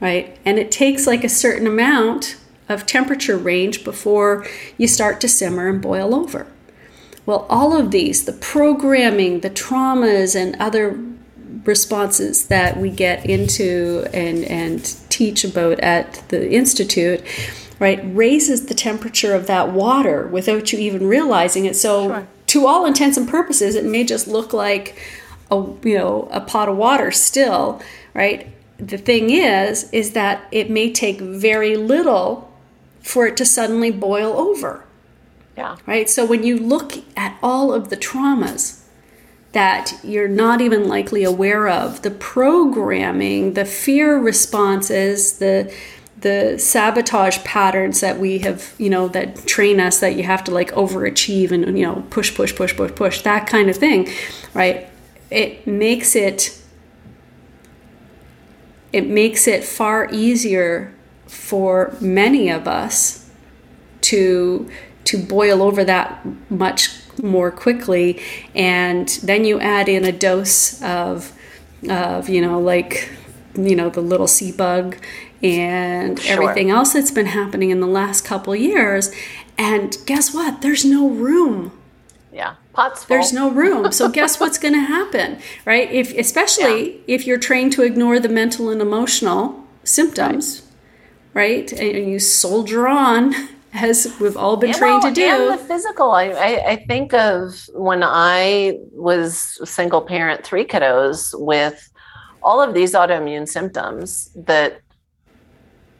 [0.00, 0.38] right?
[0.44, 2.36] And it takes like a certain amount
[2.68, 4.46] of temperature range before
[4.76, 6.46] you start to simmer and boil over.
[7.24, 11.00] Well, all of these, the programming, the traumas, and other
[11.64, 14.84] responses that we get into and, and
[15.16, 17.22] teach about at the Institute
[17.78, 21.76] right, raises the temperature of that water without you even realizing it.
[21.76, 22.28] So, sure.
[22.48, 24.98] to all intents and purposes, it may just look like
[25.50, 27.82] a you know a pot of water still,
[28.14, 28.48] right?
[28.78, 32.52] The thing is, is that it may take very little
[33.00, 34.84] for it to suddenly boil over.
[35.56, 35.76] Yeah.
[35.86, 36.10] Right.
[36.10, 38.75] So when you look at all of the traumas
[39.56, 45.74] that you're not even likely aware of, the programming, the fear responses, the
[46.20, 50.50] the sabotage patterns that we have, you know, that train us that you have to
[50.50, 54.06] like overachieve and, you know, push, push, push, push, push, that kind of thing,
[54.52, 54.90] right?
[55.30, 56.60] It makes it,
[58.92, 60.94] it makes it far easier
[61.26, 63.30] for many of us
[64.02, 64.70] to,
[65.04, 68.20] to boil over that much more quickly.
[68.54, 71.32] And then you add in a dose of,
[71.88, 73.10] of, you know, like,
[73.54, 74.96] you know, the little sea bug
[75.42, 76.32] and sure.
[76.32, 79.12] everything else that's been happening in the last couple years.
[79.58, 80.62] And guess what?
[80.62, 81.72] There's no room.
[82.32, 83.16] Yeah, pots full.
[83.16, 83.90] There's no room.
[83.92, 85.90] So guess what's going to happen, right?
[85.90, 87.00] If especially yeah.
[87.06, 90.62] if you're trained to ignore the mental and emotional symptoms,
[91.32, 91.70] right?
[91.70, 91.80] right?
[91.80, 93.34] And you soldier on
[93.76, 95.24] as we've all been trained to do.
[95.24, 96.12] And the physical.
[96.12, 101.90] I, I, I think of when I was single parent, three kiddos with
[102.42, 104.80] all of these autoimmune symptoms that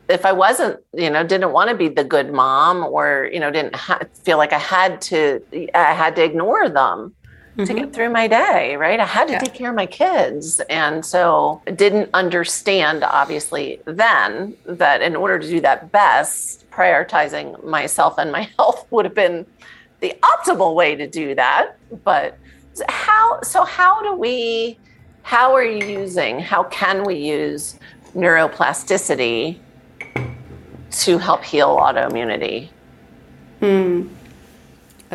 [0.09, 3.51] if I wasn't, you know, didn't want to be the good mom or, you know,
[3.51, 5.43] didn't ha- feel like I had to,
[5.75, 7.16] I had to ignore them
[7.57, 7.65] mm-hmm.
[7.65, 9.01] to get through my day, right?
[9.01, 9.39] I had to yeah.
[9.39, 10.61] take care of my kids.
[10.71, 18.19] And so didn't understand, obviously, then that in order to do that best, prioritizing myself
[18.19, 19.47] and my health would have been
[20.01, 21.77] the optimal way to do that.
[22.05, 22.39] But
[22.89, 24.79] how, so how do we,
[25.23, 27.79] how are you using, how can we use
[28.15, 29.59] neuroplasticity
[30.91, 32.69] to help heal autoimmunity?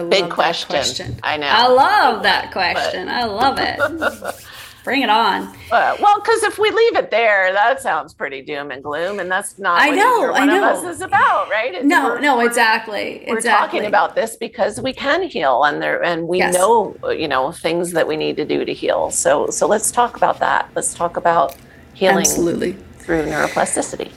[0.03, 0.09] Hmm.
[0.09, 0.69] Big question.
[0.69, 1.19] question.
[1.23, 1.47] I know.
[1.47, 3.05] I love that question.
[3.05, 3.13] But.
[3.13, 4.45] I love it.
[4.83, 5.43] Bring it on.
[5.71, 9.29] Uh, well, because if we leave it there, that sounds pretty doom and gloom, and
[9.29, 10.33] that's not I know.
[10.33, 10.63] I know.
[10.63, 11.75] Us is about, right?
[11.75, 13.23] It's, no, no, exactly.
[13.27, 13.79] We're exactly.
[13.79, 16.55] talking about this because we can heal, and there, and we yes.
[16.55, 19.11] know, you know, things that we need to do to heal.
[19.11, 20.71] So, so let's talk about that.
[20.75, 21.55] Let's talk about
[21.93, 22.73] healing Absolutely.
[22.97, 24.11] through neuroplasticity.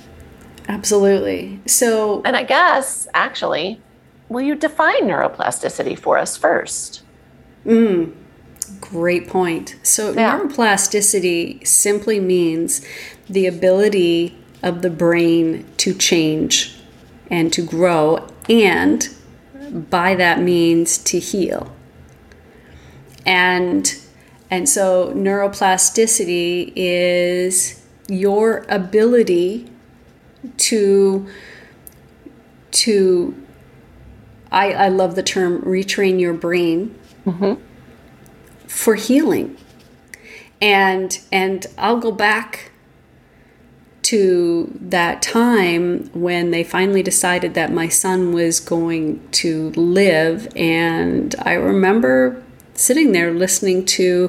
[0.69, 1.61] Absolutely.
[1.67, 3.83] So, and I guess actually,
[4.29, 7.03] will you define neuroplasticity for us first?
[7.65, 8.13] Mm,
[8.81, 9.77] great point.
[9.83, 10.39] So, yeah.
[10.39, 12.85] neuroplasticity simply means
[13.29, 16.77] the ability of the brain to change
[17.31, 19.09] and to grow, and
[19.91, 21.75] by that means to heal.
[23.27, 23.95] And
[24.51, 29.71] and so neuroplasticity is your ability
[30.59, 31.27] to
[32.71, 33.44] to
[34.55, 37.61] I, I love the term retrain your brain mm-hmm.
[38.67, 39.57] for healing.
[40.63, 42.71] And and I'll go back
[44.03, 51.35] to that time when they finally decided that my son was going to live and
[51.39, 52.43] I remember
[52.75, 54.29] sitting there listening to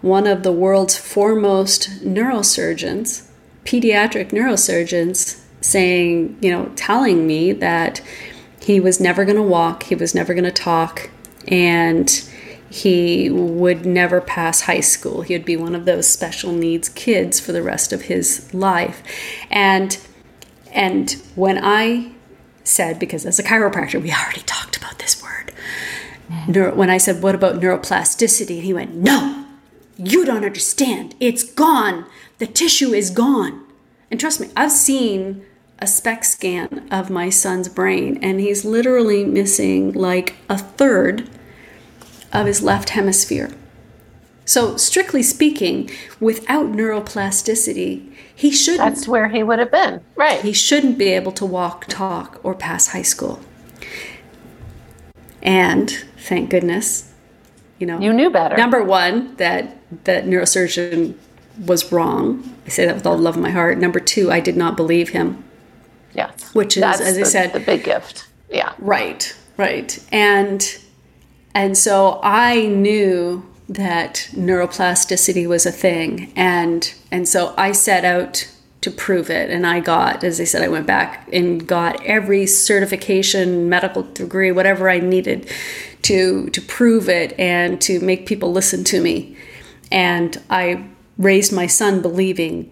[0.00, 3.28] one of the world's foremost neurosurgeons,
[3.64, 8.00] pediatric neurosurgeons saying, you know, telling me that
[8.62, 11.10] he was never going to walk, he was never going to talk,
[11.48, 12.08] and
[12.70, 15.22] he would never pass high school.
[15.22, 19.02] He would be one of those special needs kids for the rest of his life.
[19.50, 19.98] And
[20.72, 22.12] and when I
[22.64, 25.52] said, because as a chiropractor, we already talked about this word.
[26.48, 28.62] Neuro, when I said, What about neuroplasticity?
[28.62, 29.46] he went, No,
[29.98, 31.14] you don't understand.
[31.20, 32.06] It's gone.
[32.38, 33.64] The tissue is gone.
[34.10, 35.44] And trust me, I've seen
[35.82, 41.28] a SPECT scan of my son's brain, and he's literally missing like a third
[42.32, 43.50] of his left hemisphere.
[44.44, 48.94] So, strictly speaking, without neuroplasticity, he shouldn't.
[48.94, 50.00] That's where he would have been.
[50.14, 50.40] Right.
[50.40, 53.40] He shouldn't be able to walk, talk, or pass high school.
[55.42, 57.12] And thank goodness,
[57.80, 58.56] you know, you knew better.
[58.56, 61.14] Number one, that that neurosurgeon
[61.58, 62.54] was wrong.
[62.66, 63.78] I say that with all the love of my heart.
[63.78, 65.42] Number two, I did not believe him.
[66.14, 66.32] Yeah.
[66.52, 68.26] Which is, That's as the, I said, the big gift.
[68.50, 68.74] Yeah.
[68.78, 69.98] Right, right.
[70.12, 70.78] And
[71.54, 78.48] and so I knew that neuroplasticity was a thing and and so I set out
[78.82, 82.46] to prove it and I got as I said I went back and got every
[82.46, 85.48] certification medical degree whatever I needed
[86.02, 89.36] to to prove it and to make people listen to me
[89.90, 92.70] and I raised my son believing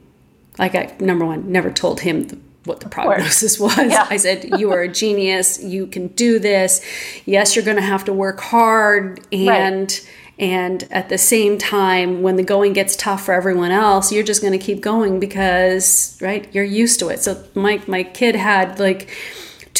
[0.58, 3.76] like I number one never told him the, what the prognosis was.
[3.76, 4.06] Yeah.
[4.10, 5.62] I said, You are a genius.
[5.62, 6.84] You can do this.
[7.24, 9.20] Yes, you're going to have to work hard.
[9.32, 10.08] And, Right.
[10.38, 14.40] and at the same time, when the going gets tough for everyone else, you're just
[14.42, 17.20] going to keep going because, right, you're used to it.
[17.20, 19.08] So my, my kid had like,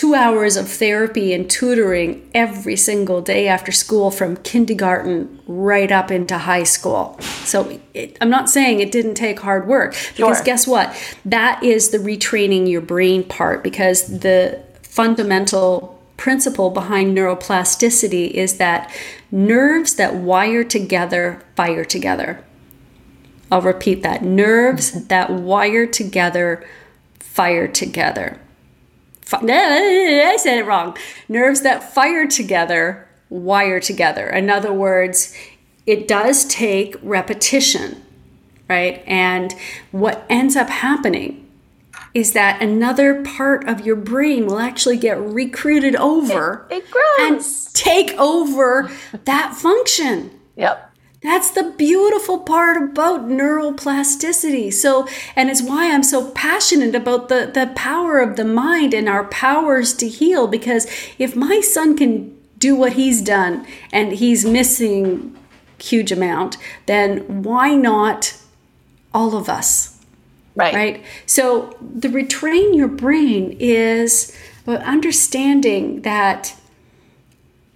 [0.01, 6.11] two hours of therapy and tutoring every single day after school from kindergarten right up
[6.11, 7.21] into high school.
[7.45, 10.45] So it, I'm not saying it didn't take hard work because Sure.
[10.45, 10.97] guess what?
[11.27, 18.91] That is the retraining your brain part because the fundamental principle behind neuroplasticity is that
[19.31, 22.43] nerves that wire together fire together.
[23.53, 24.23] I'll repeat that.
[24.23, 26.67] Nerves that wire together
[27.19, 28.41] fire together.
[29.31, 29.55] Fi- no,
[30.33, 30.97] I said it wrong.
[31.29, 34.29] Nerves that fire together wire together.
[34.29, 35.33] In other words,
[35.87, 38.03] it does take repetition,
[38.69, 39.05] right?
[39.07, 39.55] And
[39.93, 41.49] what ends up happening
[42.13, 46.83] is that another part of your brain will actually get recruited over It
[47.21, 47.73] and grows.
[47.73, 48.91] take over
[49.27, 50.41] that function.
[50.57, 50.90] Yep.
[51.23, 54.73] That's the beautiful part about neuroplasticity.
[54.73, 55.07] So,
[55.37, 59.25] and it's why I'm so passionate about the, the power of the mind and our
[59.25, 60.47] powers to heal.
[60.47, 60.87] Because
[61.19, 65.37] if my son can do what he's done and he's missing
[65.79, 66.57] huge amount,
[66.87, 68.37] then why not
[69.13, 69.99] all of us?
[70.57, 70.75] Right.
[70.75, 71.05] right?
[71.27, 76.57] So the retrain your brain is about understanding that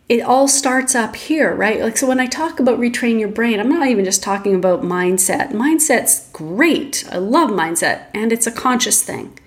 [0.08, 1.80] it all starts up here, right?
[1.80, 4.82] Like so when I talk about retrain your brain, I'm not even just talking about
[4.82, 5.52] mindset.
[5.52, 7.04] Mindset's great.
[7.10, 9.38] I love mindset and it's a conscious thing,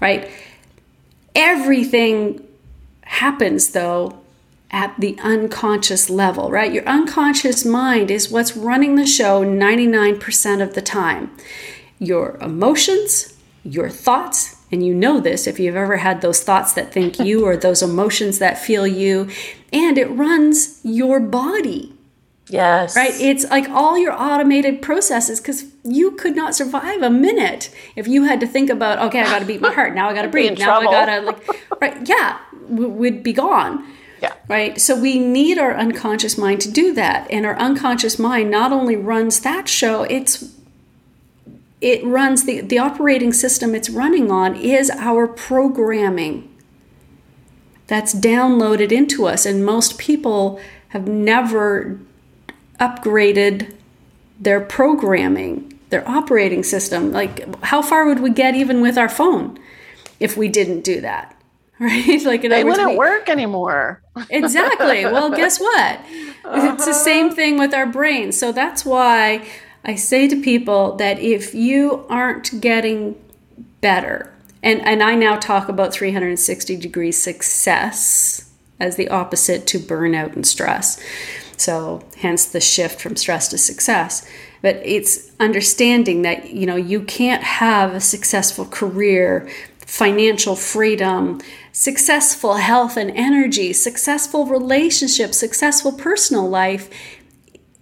[0.00, 0.30] right?
[1.34, 2.46] Everything
[3.02, 4.20] happens though
[4.70, 6.72] at the unconscious level, right?
[6.72, 11.30] Your unconscious mind is what's running the show 99% of the time.
[11.98, 16.92] Your emotions, your thoughts, and you know this if you've ever had those thoughts that
[16.92, 19.30] think you or those emotions that feel you,
[19.72, 21.94] and it runs your body,
[22.48, 22.94] Yes.
[22.94, 23.12] right?
[23.18, 28.24] It's like all your automated processes because you could not survive a minute if you
[28.24, 29.94] had to think about, okay, I got to beat my heart.
[29.94, 30.58] Now I got to breathe.
[30.58, 31.46] Now I got to, like,
[31.80, 32.06] right?
[32.08, 33.86] Yeah, we, would be gone.
[34.20, 34.34] Yeah.
[34.48, 34.80] Right.
[34.80, 37.30] So we need our unconscious mind to do that.
[37.30, 40.50] And our unconscious mind not only runs that show, it's
[41.84, 46.50] it runs the, the operating system it's running on is our programming
[47.86, 49.44] that's downloaded into us.
[49.44, 50.58] And most people
[50.88, 52.00] have never
[52.80, 53.74] upgraded
[54.40, 57.12] their programming, their operating system.
[57.12, 59.58] Like, how far would we get even with our phone
[60.18, 61.30] if we didn't do that?
[61.80, 62.22] Right?
[62.22, 64.00] Like, in They other words, wouldn't we- work anymore.
[64.30, 65.04] Exactly.
[65.04, 66.00] Well, guess what?
[66.46, 68.38] It's the same thing with our brains.
[68.38, 69.44] So that's why
[69.84, 73.16] I say to people that if you aren't getting
[73.80, 74.32] better,
[74.62, 80.46] and, and I now talk about 360 degree success as the opposite to burnout and
[80.46, 81.00] stress.
[81.56, 84.26] So hence the shift from stress to success.
[84.62, 89.48] But it's understanding that you know you can't have a successful career,
[89.80, 96.88] financial freedom, successful health and energy, successful relationships, successful personal life,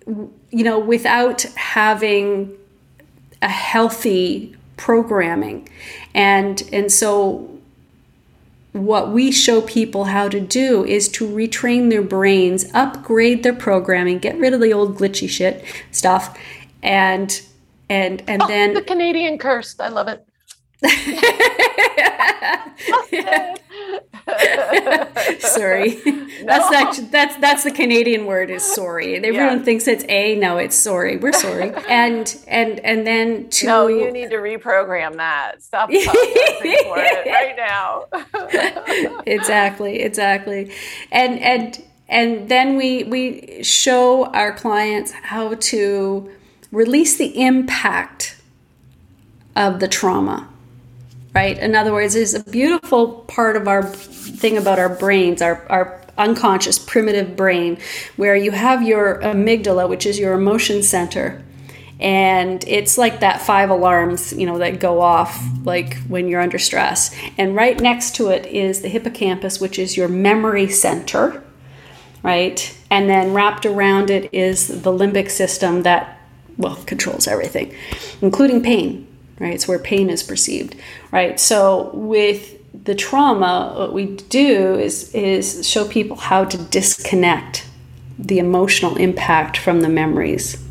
[0.06, 2.56] you know, without having
[3.40, 5.68] a healthy programming.
[6.14, 7.48] And and so
[8.72, 14.18] what we show people how to do is to retrain their brains, upgrade their programming,
[14.18, 16.38] get rid of the old glitchy shit stuff,
[16.82, 17.42] and
[17.90, 19.76] and and Oh, then the Canadian curse.
[19.78, 20.26] I love it.
[25.40, 26.00] sorry.
[26.04, 26.46] No.
[26.46, 29.16] That's actually, that's that's the Canadian word is sorry.
[29.16, 29.64] Everyone yeah.
[29.64, 30.36] thinks it's a.
[30.36, 31.16] No, it's sorry.
[31.16, 31.72] We're sorry.
[31.88, 35.62] and and and then to no, you need to reprogram that.
[35.62, 39.22] Stop for it right now.
[39.26, 40.00] exactly.
[40.00, 40.72] Exactly.
[41.10, 46.30] And and and then we we show our clients how to
[46.70, 48.36] release the impact
[49.54, 50.48] of the trauma
[51.34, 55.66] right in other words there's a beautiful part of our thing about our brains our,
[55.70, 57.78] our unconscious primitive brain
[58.16, 61.42] where you have your amygdala which is your emotion center
[62.00, 66.58] and it's like that five alarms you know that go off like when you're under
[66.58, 71.42] stress and right next to it is the hippocampus which is your memory center
[72.22, 72.76] right?
[72.90, 76.20] And then wrapped around it is the limbic system that,
[76.56, 77.74] well, controls everything,
[78.20, 79.06] including pain,
[79.38, 79.54] right?
[79.54, 80.76] It's where pain is perceived,
[81.12, 81.38] right?
[81.38, 87.68] So with the trauma, what we do is is show people how to disconnect
[88.18, 90.62] the emotional impact from the memories.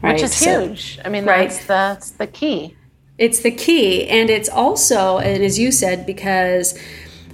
[0.00, 0.14] Right?
[0.14, 0.98] Which is so, huge.
[1.04, 1.50] I mean, right?
[1.50, 2.76] that's that's the key.
[3.18, 6.78] It's the key, and it's also, and as you said, because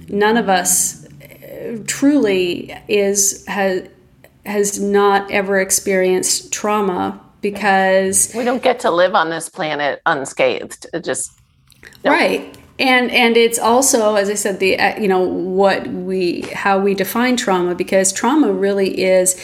[0.09, 3.87] none of us uh, truly is has
[4.45, 10.87] has not ever experienced trauma because we don't get to live on this planet unscathed.
[10.93, 11.40] It just
[12.03, 12.13] nope.
[12.13, 12.57] right.
[12.79, 16.95] And and it's also, as I said, the uh, you know what we how we
[16.95, 19.39] define trauma because trauma really is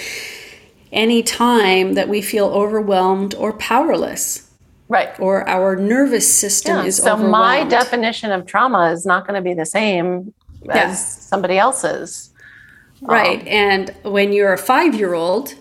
[0.92, 4.50] any time that we feel overwhelmed or powerless
[4.88, 9.36] right or our nervous system yeah, is so my definition of trauma is not going
[9.36, 10.34] to be the same
[10.64, 10.90] yeah.
[10.90, 12.32] as somebody else's.
[13.02, 13.42] Right.
[13.42, 15.56] Um, and when you're a five year old,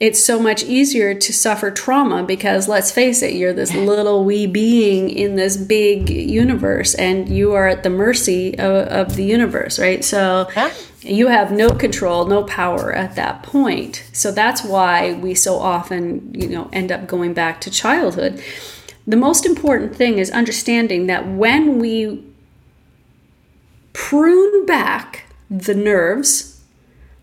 [0.00, 4.46] it's so much easier to suffer trauma because let's face it, you're this little wee
[4.46, 9.78] being in this big universe and you are at the mercy of, of the universe,
[9.78, 10.02] right?
[10.02, 10.72] So yeah.
[11.02, 14.08] you have no control, no power at that point.
[14.14, 18.42] So that's why we so often, you know, end up going back to childhood.
[19.06, 22.24] The most important thing is understanding that when we
[23.92, 26.49] prune back the nerves,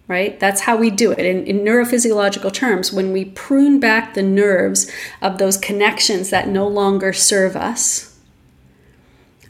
[0.07, 0.39] right?
[0.39, 1.19] That's how we do it.
[1.19, 4.89] In, in, neurophysiological terms, when we prune back the nerves
[5.21, 8.17] of those connections that no longer serve us,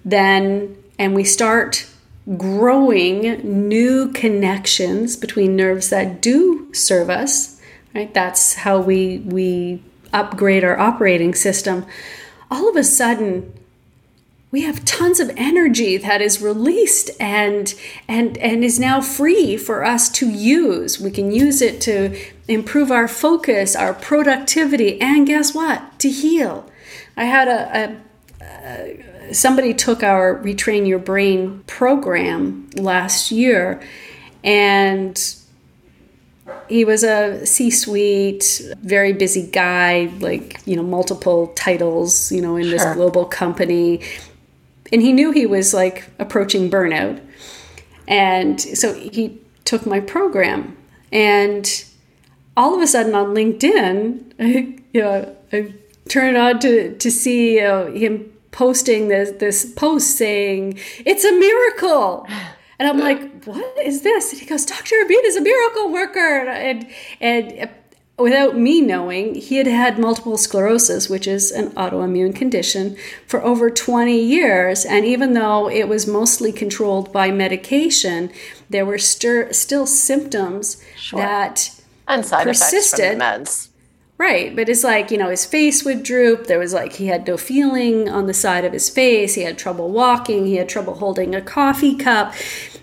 [0.04, 1.88] then, and we start
[2.38, 3.22] growing
[3.68, 7.62] new connections between nerves that do serve us,
[7.94, 8.14] right?
[8.14, 11.86] That's how we, we upgrade our operating system.
[12.50, 13.54] All of a sudden,
[14.50, 17.74] we have tons of energy that is released and
[18.08, 21.00] and and is now free for us to use.
[21.00, 22.18] We can use it to
[22.48, 26.00] improve our focus our productivity and guess what?
[26.00, 26.70] To heal.
[27.18, 27.98] I had a,
[28.42, 33.82] a, a somebody took our retrain your brain program last year
[34.44, 35.36] and
[36.70, 42.64] he was a c-suite very busy guy like you know multiple titles you know in
[42.64, 42.72] sure.
[42.72, 44.02] this global company
[44.92, 47.22] and he knew he was like approaching burnout.
[48.08, 50.78] And so he took my program.
[51.12, 51.86] And
[52.56, 55.74] all of a sudden on LinkedIn, I, you know, I
[56.08, 62.28] turned on to, to see uh, him posting this, this post saying, It's a miracle.
[62.80, 64.32] And I'm like, What is this?
[64.32, 64.96] And he goes, Dr.
[64.96, 66.48] Abid is a miracle worker.
[66.48, 66.88] And,
[67.20, 67.70] and
[68.18, 72.98] without me knowing, he had had multiple sclerosis, which is an autoimmune condition,
[73.28, 74.86] for over 20 years.
[74.86, 78.32] And even though it was mostly controlled by medication,
[78.70, 81.20] there were stir- still symptoms sure.
[81.20, 81.70] that
[82.08, 83.00] and side persisted.
[83.00, 83.70] effects from the meds.
[84.20, 86.48] Right, but it's like, you know, his face would droop.
[86.48, 89.36] There was like, he had no feeling on the side of his face.
[89.36, 90.48] He had trouble walking.
[90.48, 92.34] He had trouble holding a coffee cup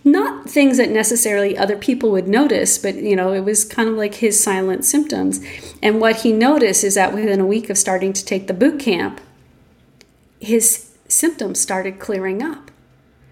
[0.05, 3.97] not things that necessarily other people would notice, but you know, it was kind of
[3.97, 5.41] like his silent symptoms.
[5.83, 8.79] And what he noticed is that within a week of starting to take the boot
[8.79, 9.21] camp,
[10.41, 12.71] his symptoms started clearing up.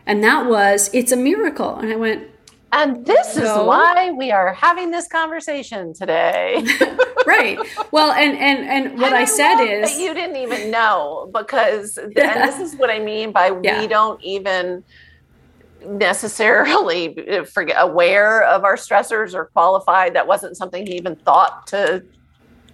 [0.07, 1.77] And that was, it's a miracle.
[1.77, 2.29] And I went,
[2.73, 6.65] and this is why we are having this conversation today.
[7.27, 7.59] right.
[7.91, 11.99] Well, and and and what and I, I, said is you didn't even know because
[11.99, 13.79] and this is what I mean by yeah.
[13.79, 14.85] we don't even
[15.87, 20.15] necessarily uh, forget, aware of our stressors or qualified.
[20.15, 22.05] That wasn't something he even thought to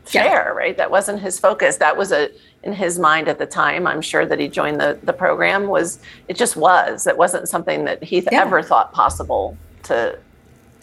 [0.07, 0.49] share, yeah.
[0.49, 0.77] right?
[0.77, 1.77] That wasn't his focus.
[1.77, 2.31] That was a
[2.63, 3.87] in his mind at the time.
[3.87, 7.07] I'm sure that he joined the the program was it just was.
[7.07, 8.43] It wasn't something that he yeah.
[8.43, 10.19] ever thought possible to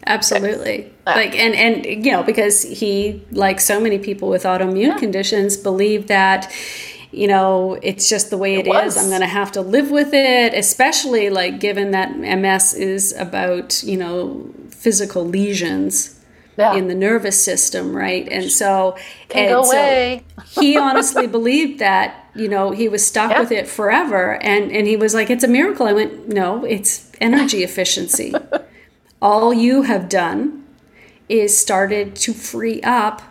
[0.07, 4.97] absolutely like and and you know because he like so many people with autoimmune yeah.
[4.97, 6.51] conditions believe that
[7.15, 8.97] you know, it's just the way it, it is.
[8.97, 13.81] I'm going to have to live with it, especially like given that MS is about,
[13.83, 16.19] you know, physical lesions
[16.57, 16.75] yeah.
[16.75, 18.27] in the nervous system, right?
[18.29, 18.97] And so,
[19.29, 20.21] Can and so
[20.61, 23.39] he honestly believed that, you know, he was stuck yeah.
[23.39, 24.35] with it forever.
[24.43, 25.87] And, and he was like, it's a miracle.
[25.87, 28.33] I went, no, it's energy efficiency.
[29.21, 30.65] All you have done
[31.29, 33.21] is started to free up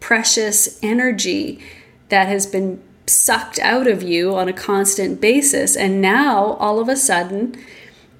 [0.00, 1.62] precious energy
[2.08, 5.76] that has been sucked out of you on a constant basis.
[5.76, 7.56] And now all of a sudden,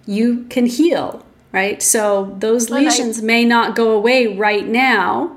[0.06, 1.82] you can heal, right?
[1.82, 5.36] So those lesions may not go away right now.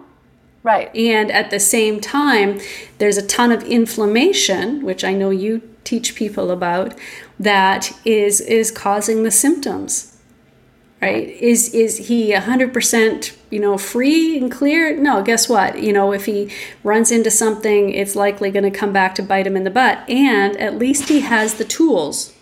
[0.64, 0.95] Right.
[0.95, 2.60] And at the same time,
[2.99, 6.93] there's a ton of inflammation, which I know you teach people about,
[7.39, 10.16] that is is causing the symptoms
[11.02, 15.82] right is is he 100% you know free and clear no guess what?
[15.82, 16.52] You know if he
[16.84, 20.10] runs into something it's likely going to come back to bite him in the butt.
[20.10, 22.34] And at least he has the tools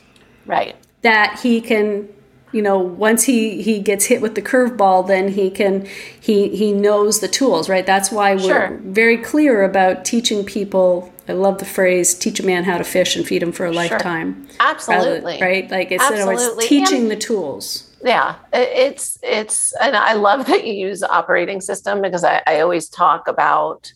[0.46, 0.76] right.
[1.02, 2.08] that he can
[2.52, 5.86] you know once he he gets hit with the curveball then he can
[6.20, 7.86] he he knows the tools right?
[7.86, 8.80] That's why we're sure.
[8.84, 13.16] very clear about teaching people i love the phrase teach a man how to fish
[13.16, 14.48] and feed him for a lifetime.
[14.48, 14.56] sure.
[14.60, 15.34] absolutely.
[15.34, 15.72] rather, right?
[15.72, 16.68] Like it's Absolutely.
[16.68, 22.02] teaching and, the tools yeah it's it's and i love that you use operating system
[22.02, 23.92] because I, I always talk about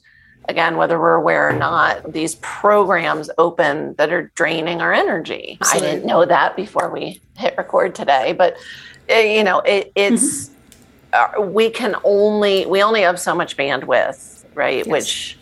[0.49, 5.87] again whether we're aware or not these programs open that are draining our energy Absolutely.
[5.87, 8.57] i didn't know that before we hit record today but
[9.09, 11.41] eh, you know it, it's mm-hmm.
[11.41, 14.87] uh, we can only we only have so much bandwidth right yes.
[14.87, 15.37] which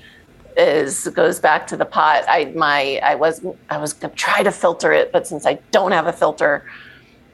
[0.58, 4.52] is goes back to the pot i my i was i was gonna try to
[4.52, 6.64] filter it but since i don't have a filter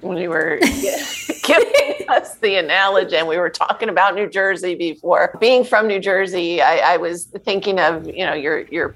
[0.01, 0.59] when you were
[1.43, 5.35] giving us the analogy and we were talking about New Jersey before.
[5.39, 8.95] Being from New Jersey, I, I was thinking of, you know, your your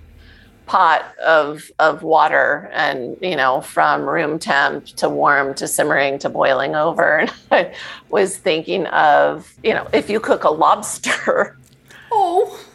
[0.67, 6.29] pot of of water and you know from room temp to warm to simmering to
[6.29, 7.73] boiling over and i
[8.09, 11.57] was thinking of you know if you cook a lobster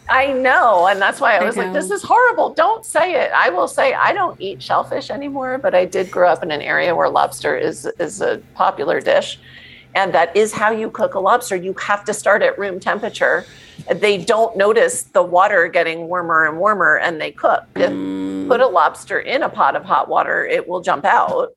[0.09, 0.87] I know.
[0.87, 2.53] And that's why I was I like, this is horrible.
[2.53, 3.31] Don't say it.
[3.33, 6.61] I will say I don't eat shellfish anymore, but I did grow up in an
[6.61, 9.39] area where lobster is is a popular dish.
[9.95, 11.55] And that is how you cook a lobster.
[11.55, 13.45] You have to start at room temperature.
[13.93, 17.63] They don't notice the water getting warmer and warmer and they cook.
[17.75, 18.47] If mm.
[18.47, 21.55] put a lobster in a pot of hot water, it will jump out.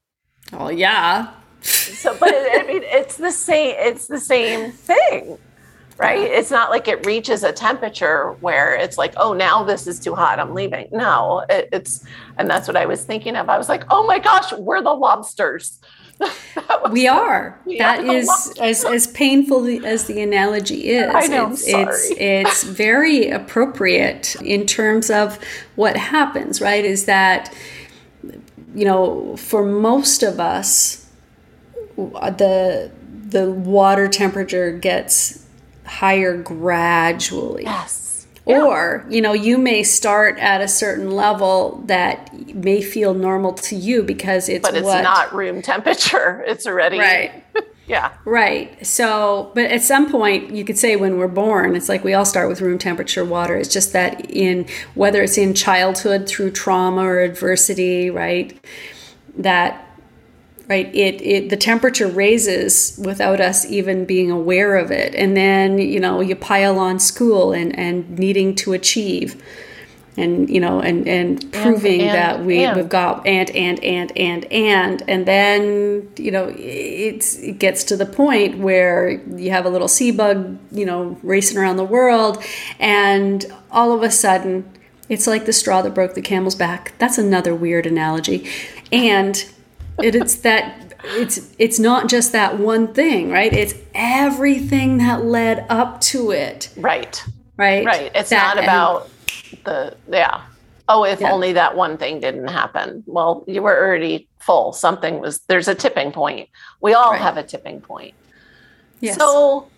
[0.53, 1.35] Oh yeah.
[1.63, 5.39] so but I mean it's the same it's the same thing
[6.01, 6.19] right?
[6.19, 10.15] It's not like it reaches a temperature where it's like, oh, now this is too
[10.15, 10.89] hot, I'm leaving.
[10.93, 12.05] No, it, it's,
[12.39, 13.51] and that's what I was thinking of.
[13.51, 15.79] I was like, oh my gosh, we're the lobsters.
[16.91, 17.61] we are.
[17.67, 21.13] We that are is as, as painful as the analogy is.
[21.15, 21.53] I know.
[21.53, 25.39] It's, it's, it's very appropriate in terms of
[25.77, 26.85] what happens, right?
[26.85, 27.55] Is that
[28.75, 31.07] you know, for most of us,
[31.97, 32.91] the
[33.31, 35.40] the water temperature gets
[35.85, 37.65] higher gradually.
[37.65, 38.27] Yes.
[38.47, 38.65] Yeah.
[38.65, 43.77] Or, you know, you may start at a certain level that may feel normal to
[43.77, 46.45] you because it's But it's what, not room temperature.
[46.47, 47.45] It's already Right.
[47.87, 48.13] yeah.
[48.25, 48.85] Right.
[48.85, 52.25] So, but at some point you could say when we're born, it's like we all
[52.25, 53.57] start with room temperature water.
[53.57, 58.59] It's just that in whether it's in childhood through trauma or adversity, right?
[59.37, 59.90] That
[60.71, 60.87] right?
[60.95, 65.15] It, it the temperature raises without us even being aware of it.
[65.17, 69.43] And then you know you pile on school and and needing to achieve
[70.17, 72.77] and you know and and proving and, and, that we, and.
[72.77, 77.97] we've got and and and and and and then you know it's it gets to
[77.97, 82.43] the point where you have a little sea bug you know racing around the world
[82.79, 84.71] and all of a sudden
[85.09, 86.93] it's like the straw that broke the camel's back.
[86.99, 88.49] That's another weird analogy.
[88.93, 89.45] And
[90.03, 93.53] it, it's that it's it's not just that one thing, right?
[93.53, 96.71] It's everything that led up to it.
[96.77, 97.23] Right.
[97.57, 97.85] Right.
[97.85, 98.13] Right.
[98.15, 99.11] It's that, not about
[99.53, 100.43] and, the yeah.
[100.89, 101.31] Oh, if yeah.
[101.31, 103.05] only that one thing didn't happen.
[103.07, 104.73] Well, you were already full.
[104.73, 106.49] Something was there's a tipping point.
[106.81, 107.21] We all right.
[107.21, 108.15] have a tipping point.
[109.01, 109.17] Yes.
[109.17, 109.69] So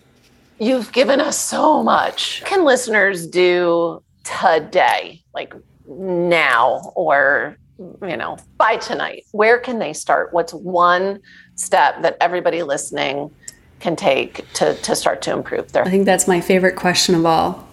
[0.59, 2.41] you've given us so much.
[2.41, 5.21] What can listeners do today?
[5.33, 5.53] Like
[5.87, 10.33] now or you know, by tonight, where can they start?
[10.33, 11.19] What's one
[11.55, 13.31] step that everybody listening
[13.79, 15.83] can take to, to start to improve their?
[15.83, 17.67] I think that's my favorite question of all.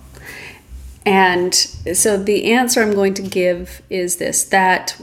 [1.06, 5.00] And so the answer I'm going to give is this that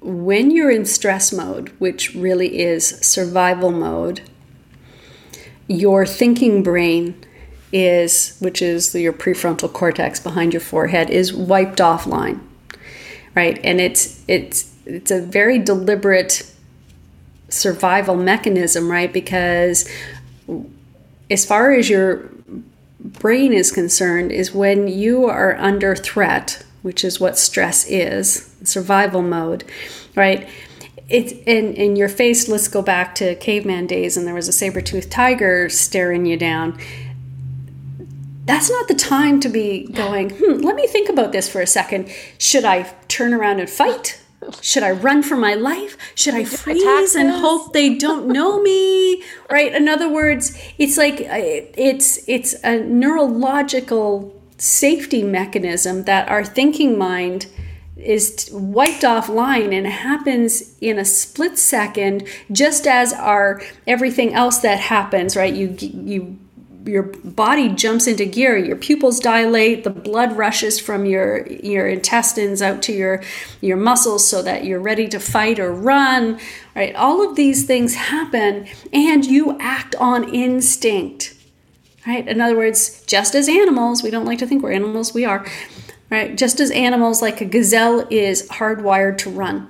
[0.00, 4.22] when you're in stress mode, which really is survival mode,
[5.66, 7.24] your thinking brain
[7.72, 12.40] is, which is your prefrontal cortex behind your forehead, is wiped offline
[13.38, 13.60] right?
[13.62, 16.52] And it's it's it's a very deliberate
[17.48, 19.12] survival mechanism, right?
[19.12, 19.88] Because
[21.30, 22.30] as far as your
[22.98, 29.22] brain is concerned, is when you are under threat, which is what stress is, survival
[29.22, 29.62] mode,
[30.16, 30.48] right?
[31.08, 32.48] It's in in your face.
[32.48, 36.36] Let's go back to caveman days, and there was a saber toothed tiger staring you
[36.36, 36.76] down.
[38.48, 40.30] That's not the time to be going.
[40.30, 42.10] Hmm, let me think about this for a second.
[42.38, 44.22] Should I turn around and fight?
[44.62, 45.98] Should I run for my life?
[46.14, 49.22] Should I freeze and hope they don't know me?
[49.50, 49.74] Right?
[49.74, 51.40] In other words, it's like uh,
[51.90, 57.46] it's it's a neurological safety mechanism that our thinking mind
[57.96, 64.78] is wiped offline and happens in a split second just as our everything else that
[64.78, 66.38] happens right you you
[66.88, 72.62] your body jumps into gear your pupils dilate the blood rushes from your your intestines
[72.62, 73.22] out to your
[73.60, 76.38] your muscles so that you're ready to fight or run
[76.74, 76.94] right?
[76.94, 81.34] All of these things happen and you act on instinct
[82.06, 82.26] right?
[82.26, 85.46] In other words just as animals we don't like to think we're animals we are
[86.10, 86.36] right?
[86.36, 89.68] Just as animals like a gazelle is hardwired to run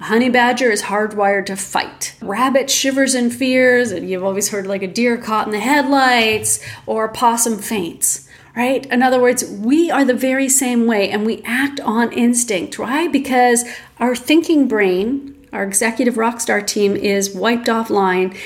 [0.00, 2.14] honey badger is hardwired to fight.
[2.20, 6.60] Rabbit shivers and fears, and you've always heard like a deer caught in the headlights
[6.86, 8.86] or a possum faints, right?
[8.86, 13.12] In other words, we are the very same way and we act on instinct, right?
[13.12, 13.64] Because
[13.98, 18.36] our thinking brain, our executive rockstar team is wiped offline.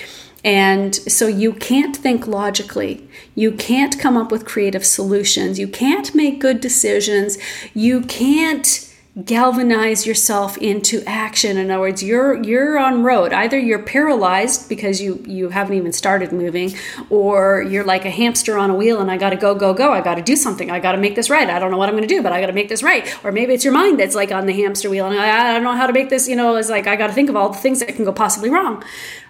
[0.43, 3.09] And so you can't think logically.
[3.35, 5.59] You can't come up with creative solutions.
[5.59, 7.39] You can't make good decisions.
[7.73, 8.84] You can't
[9.23, 11.57] galvanize yourself into action.
[11.57, 13.33] In other words you're you're on road.
[13.33, 16.75] Either you're paralyzed because you you haven't even started moving
[17.11, 19.93] or you're like a hamster on a wheel and i gotta go go go.
[19.93, 20.69] I gotta do something.
[20.71, 21.49] I gotta make this right.
[21.49, 23.07] I don't know what i'm gonna do but i gotta make this right.
[23.25, 25.63] Or maybe it's your mind that's like on the hamster wheel and i, I don't
[25.63, 27.59] know how to make this you know it's like i gotta think of all the
[27.59, 28.83] things that can go possibly wrong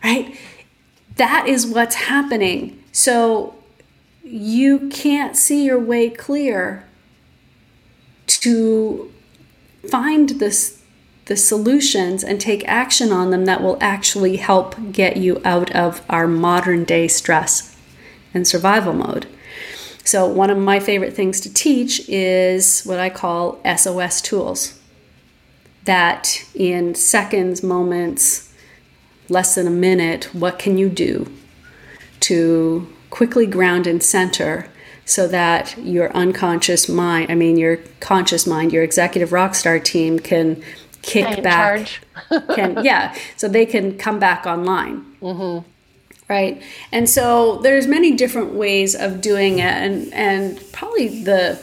[0.05, 0.37] right?
[1.17, 2.83] That is what's happening.
[2.93, 3.55] So
[4.23, 6.85] you can't see your way clear
[8.27, 9.13] to
[9.91, 10.81] find this
[11.27, 16.03] the solutions and take action on them that will actually help get you out of
[16.11, 17.77] our modern day stress
[18.35, 19.27] and survival mode.
[20.05, 24.79] So, one of my favorite things to teach is what I call SOS tools.
[25.85, 28.53] That in seconds, moments,
[29.31, 31.33] less than a minute, what can you do
[32.21, 34.69] to quickly ground and center
[35.05, 40.63] so that your unconscious mind, I mean, your conscious mind, your executive rockstar team can
[41.03, 41.89] kick back.
[42.55, 45.05] can yeah, so they can come back online.
[45.21, 45.69] Mm-hmm.
[46.27, 51.61] Right, and so there's many different ways of doing it, and and probably the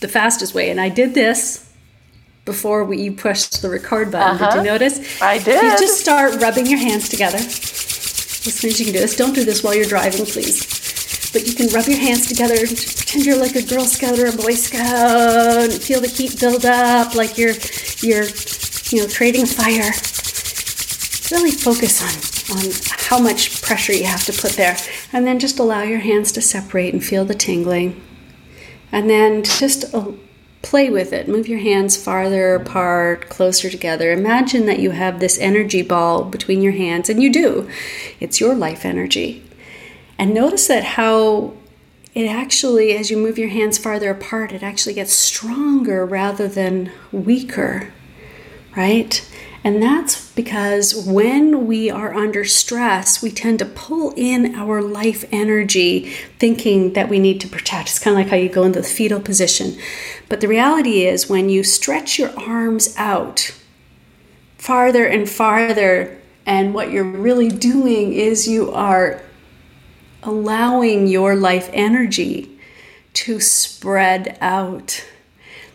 [0.00, 0.70] the fastest way.
[0.70, 1.72] And I did this
[2.44, 4.34] before we, you pushed the record button.
[4.34, 4.46] Uh-huh.
[4.46, 4.78] Did you uh-huh.
[4.78, 5.22] notice?
[5.22, 5.62] I did.
[5.62, 7.38] You just start rubbing your hands together.
[7.38, 9.16] Listeners, you can do this.
[9.16, 10.73] Don't do this while you're driving, please
[11.34, 14.26] but you can rub your hands together and pretend you're like a Girl Scout or
[14.26, 17.54] a Boy Scout and feel the heat build up like you're
[17.98, 18.24] you're
[18.90, 19.90] you know creating fire.
[21.32, 22.64] Really focus on on
[23.08, 24.76] how much pressure you have to put there,
[25.12, 28.00] and then just allow your hands to separate and feel the tingling,
[28.92, 30.12] and then just uh,
[30.62, 31.26] play with it.
[31.26, 34.12] Move your hands farther apart, closer together.
[34.12, 37.68] Imagine that you have this energy ball between your hands, and you do.
[38.20, 39.42] It's your life energy.
[40.18, 41.54] And notice that how
[42.14, 46.92] it actually, as you move your hands farther apart, it actually gets stronger rather than
[47.10, 47.92] weaker,
[48.76, 49.28] right?
[49.64, 55.24] And that's because when we are under stress, we tend to pull in our life
[55.32, 57.88] energy thinking that we need to protect.
[57.88, 59.76] It's kind of like how you go into the fetal position.
[60.28, 63.58] But the reality is, when you stretch your arms out
[64.58, 69.22] farther and farther, and what you're really doing is you are
[70.24, 72.50] allowing your life energy
[73.14, 75.04] to spread out.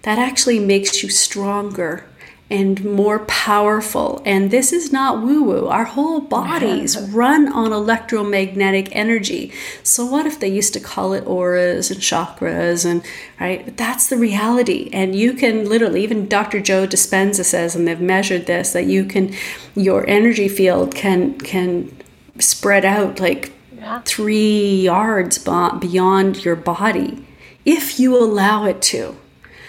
[0.04, 2.06] That actually makes you stronger
[2.52, 4.24] and more powerful.
[4.26, 5.68] And this is not woo woo.
[5.68, 9.52] Our whole bodies run on electromagnetic energy.
[9.84, 12.86] So, what if they used to call it auras and chakras?
[12.86, 13.04] And
[13.40, 14.90] right, But that's the reality.
[14.92, 16.60] And you can literally, even Dr.
[16.60, 19.34] Joe Dispenza says, and they've measured this, that you can,
[19.76, 21.96] your energy field can can
[22.40, 24.02] spread out like yeah.
[24.06, 27.26] three yards beyond your body
[27.66, 29.16] if you allow it to.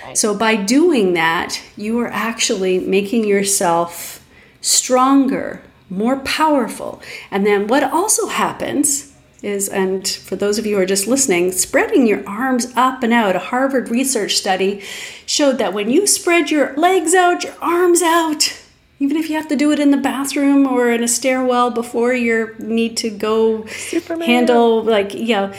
[0.04, 0.16] Right.
[0.16, 4.26] So, by doing that, you are actually making yourself
[4.60, 7.02] stronger, more powerful.
[7.30, 9.10] And then, what also happens
[9.42, 13.12] is, and for those of you who are just listening, spreading your arms up and
[13.12, 13.36] out.
[13.36, 14.82] A Harvard research study
[15.26, 18.59] showed that when you spread your legs out, your arms out,
[19.00, 22.12] even if you have to do it in the bathroom or in a stairwell before
[22.12, 24.28] you need to go Superman.
[24.28, 25.52] handle, like, you know,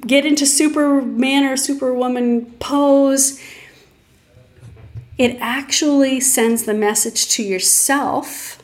[0.00, 3.40] get into Superman or Superwoman pose,
[5.16, 8.60] it actually sends the message to yourself,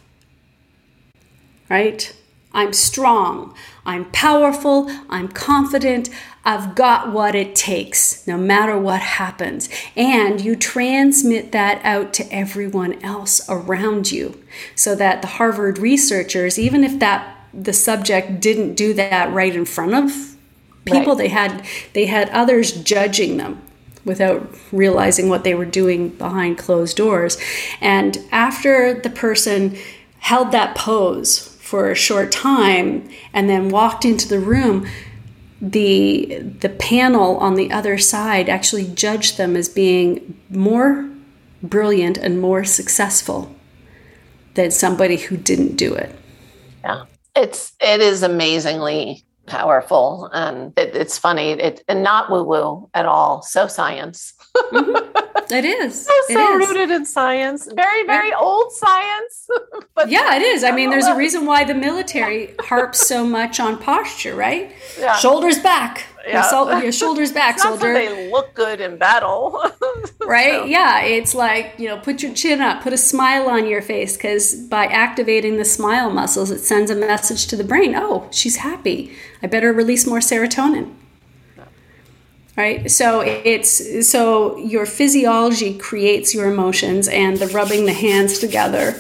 [1.71, 2.15] right?
[2.55, 3.55] I'm strong.
[3.85, 4.89] I'm powerful.
[5.11, 6.09] I'm confident.
[6.45, 9.69] I've got what it takes, no matter what happens.
[9.97, 14.41] And you transmit that out to everyone else around you.
[14.77, 19.65] So that the Harvard researchers, even if that the subject didn't do that right in
[19.65, 20.37] front of
[20.85, 21.19] people, right.
[21.19, 23.61] they had they had others judging them
[24.05, 27.39] without realizing what they were doing behind closed doors.
[27.81, 29.77] And after the person
[30.19, 34.87] held that pose for a short time and then walked into the room,
[35.61, 41.11] the the panel on the other side actually judged them as being more
[41.65, 43.53] brilliant and more successful
[44.55, 46.15] than somebody who didn't do it.
[46.85, 47.07] Yeah.
[47.35, 53.05] It's it is amazingly powerful and it, it's funny it and not woo woo at
[53.05, 55.11] all so science mm-hmm.
[55.51, 58.39] it is so, so rooted in science very very yeah.
[58.39, 59.49] old science
[59.95, 63.61] but yeah it is i mean there's a reason why the military harps so much
[63.61, 65.17] on posture right yeah.
[65.17, 66.83] shoulders back yeah.
[66.83, 67.93] your shoulders back, soldier.
[67.93, 69.63] they look good in battle.
[70.27, 70.61] right?
[70.61, 70.65] So.
[70.65, 71.03] Yeah.
[71.03, 74.55] It's like, you know, put your chin up, put a smile on your face, because
[74.55, 79.13] by activating the smile muscles, it sends a message to the brain oh, she's happy.
[79.43, 80.95] I better release more serotonin.
[82.57, 82.89] Right?
[82.89, 88.95] So it's so your physiology creates your emotions, and the rubbing the hands together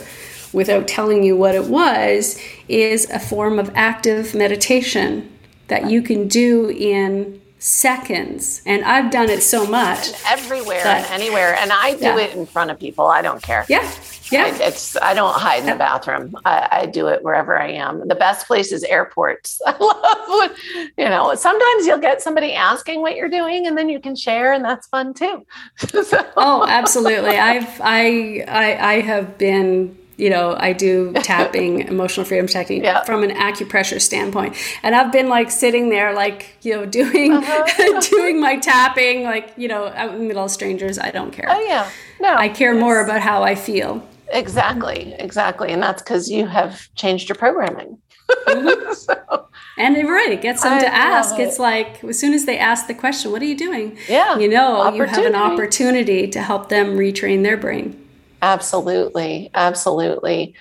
[0.52, 5.30] without telling you what it was is a form of active meditation
[5.68, 8.60] that you can do in seconds.
[8.66, 10.08] And I've done it so much.
[10.08, 11.54] And everywhere that, and anywhere.
[11.54, 12.18] And I do yeah.
[12.18, 13.06] it in front of people.
[13.06, 13.64] I don't care.
[13.70, 13.90] Yeah.
[14.30, 14.44] Yeah.
[14.44, 16.34] I, it's I don't hide in the bathroom.
[16.44, 18.06] I, I, do it wherever I am.
[18.06, 19.62] The best place is airports.
[19.66, 23.88] I love when, you know, sometimes you'll get somebody asking what you're doing and then
[23.88, 25.46] you can share and that's fun too.
[26.02, 26.26] so.
[26.36, 27.38] Oh, absolutely.
[27.38, 33.02] I've I I I have been you know i do tapping emotional freedom technique yeah.
[33.04, 34.56] from an acupressure standpoint.
[34.82, 38.00] And i've been like sitting there like you know doing uh-huh.
[38.10, 41.46] doing my tapping like you know out in the middle of strangers i don't care.
[41.48, 41.90] Oh yeah.
[42.20, 44.06] No i care more about how i feel.
[44.28, 45.70] Exactly exactly.
[45.70, 47.98] And that's because you have changed your programming.
[48.30, 48.92] Mm-hmm.
[48.94, 51.38] so, and you're right it gets them I to ask.
[51.38, 51.42] It.
[51.42, 53.98] it's like as soon as they ask the question what are you doing?
[54.08, 58.03] Yeah you know you have an opportunity to help them retrain their brain
[58.44, 59.50] Absolutely.
[59.54, 60.54] Absolutely.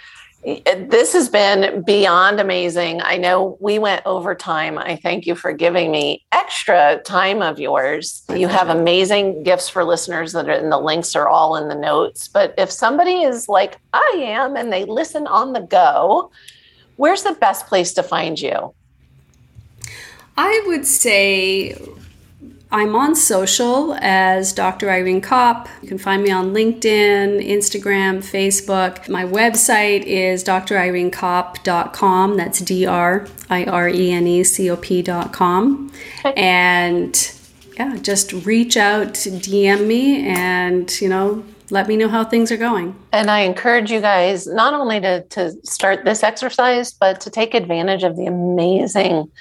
[0.46, 3.02] Eh, this has been beyond amazing.
[3.02, 4.78] I know we went over time.
[4.78, 8.24] I thank you for giving me extra time of yours.
[8.34, 11.76] You have amazing gifts for listeners that are, and the links are all in the
[11.76, 12.30] notes.
[12.30, 16.32] But if somebody is like I am and they listen on the go,
[16.96, 18.74] where's the best place to find you?
[20.38, 21.76] I would say
[22.74, 24.90] I'm on social as Dr.
[24.90, 25.70] Irene Kopp.
[25.84, 29.08] You can find me on LinkedIn, Instagram, Facebook.
[29.08, 32.36] My website is drirenekopp.com.
[32.36, 35.92] That's D R I R E N E C O P.com.
[36.36, 37.32] And
[37.78, 42.58] yeah, just reach out, DM me, and, you know, let me know how things are
[42.58, 42.96] going.
[43.12, 47.54] And I encourage you guys not only to, to start this exercise, but to take
[47.54, 49.32] advantage of the amazing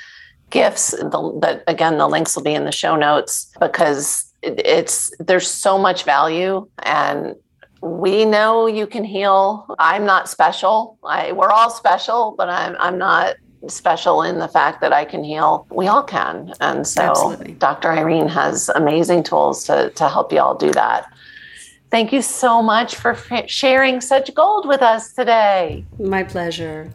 [0.53, 5.49] gifts the, that again the links will be in the show notes because it's there's
[5.49, 7.35] so much value and
[7.81, 9.67] we know you can heal.
[9.81, 10.99] I'm not special.
[11.03, 13.35] I, we're all special but i'm i'm not
[13.69, 15.67] special in the fact that i can heal.
[15.71, 16.53] We all can.
[16.61, 17.53] And so Absolutely.
[17.55, 21.13] dr irene has amazing tools to to help you all do that.
[21.91, 25.85] Thank you so much for f- sharing such gold with us today.
[25.99, 26.91] My pleasure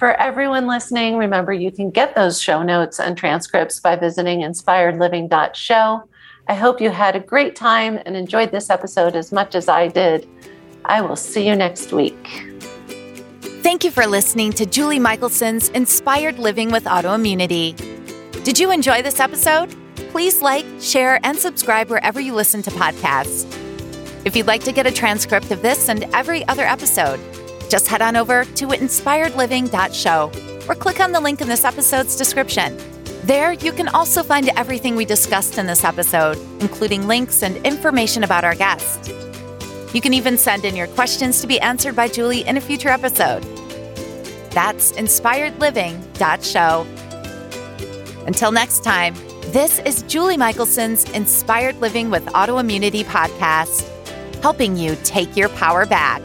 [0.00, 6.08] for everyone listening, remember you can get those show notes and transcripts by visiting inspiredliving.show.
[6.48, 9.88] I hope you had a great time and enjoyed this episode as much as I
[9.88, 10.26] did.
[10.86, 12.48] I will see you next week.
[13.62, 17.76] Thank you for listening to Julie Michelson's Inspired Living with Autoimmunity.
[18.42, 19.68] Did you enjoy this episode?
[20.12, 23.44] Please like, share, and subscribe wherever you listen to podcasts.
[24.24, 27.20] If you'd like to get a transcript of this and every other episode,
[27.70, 30.32] just head on over to inspiredliving.show
[30.68, 32.76] or click on the link in this episode's description.
[33.24, 38.24] There, you can also find everything we discussed in this episode, including links and information
[38.24, 39.12] about our guest.
[39.94, 42.88] You can even send in your questions to be answered by Julie in a future
[42.88, 43.42] episode.
[44.52, 46.86] That's inspiredliving.show.
[48.26, 49.14] Until next time,
[49.52, 53.88] this is Julie Michelson's Inspired Living with Autoimmunity podcast,
[54.42, 56.22] helping you take your power back.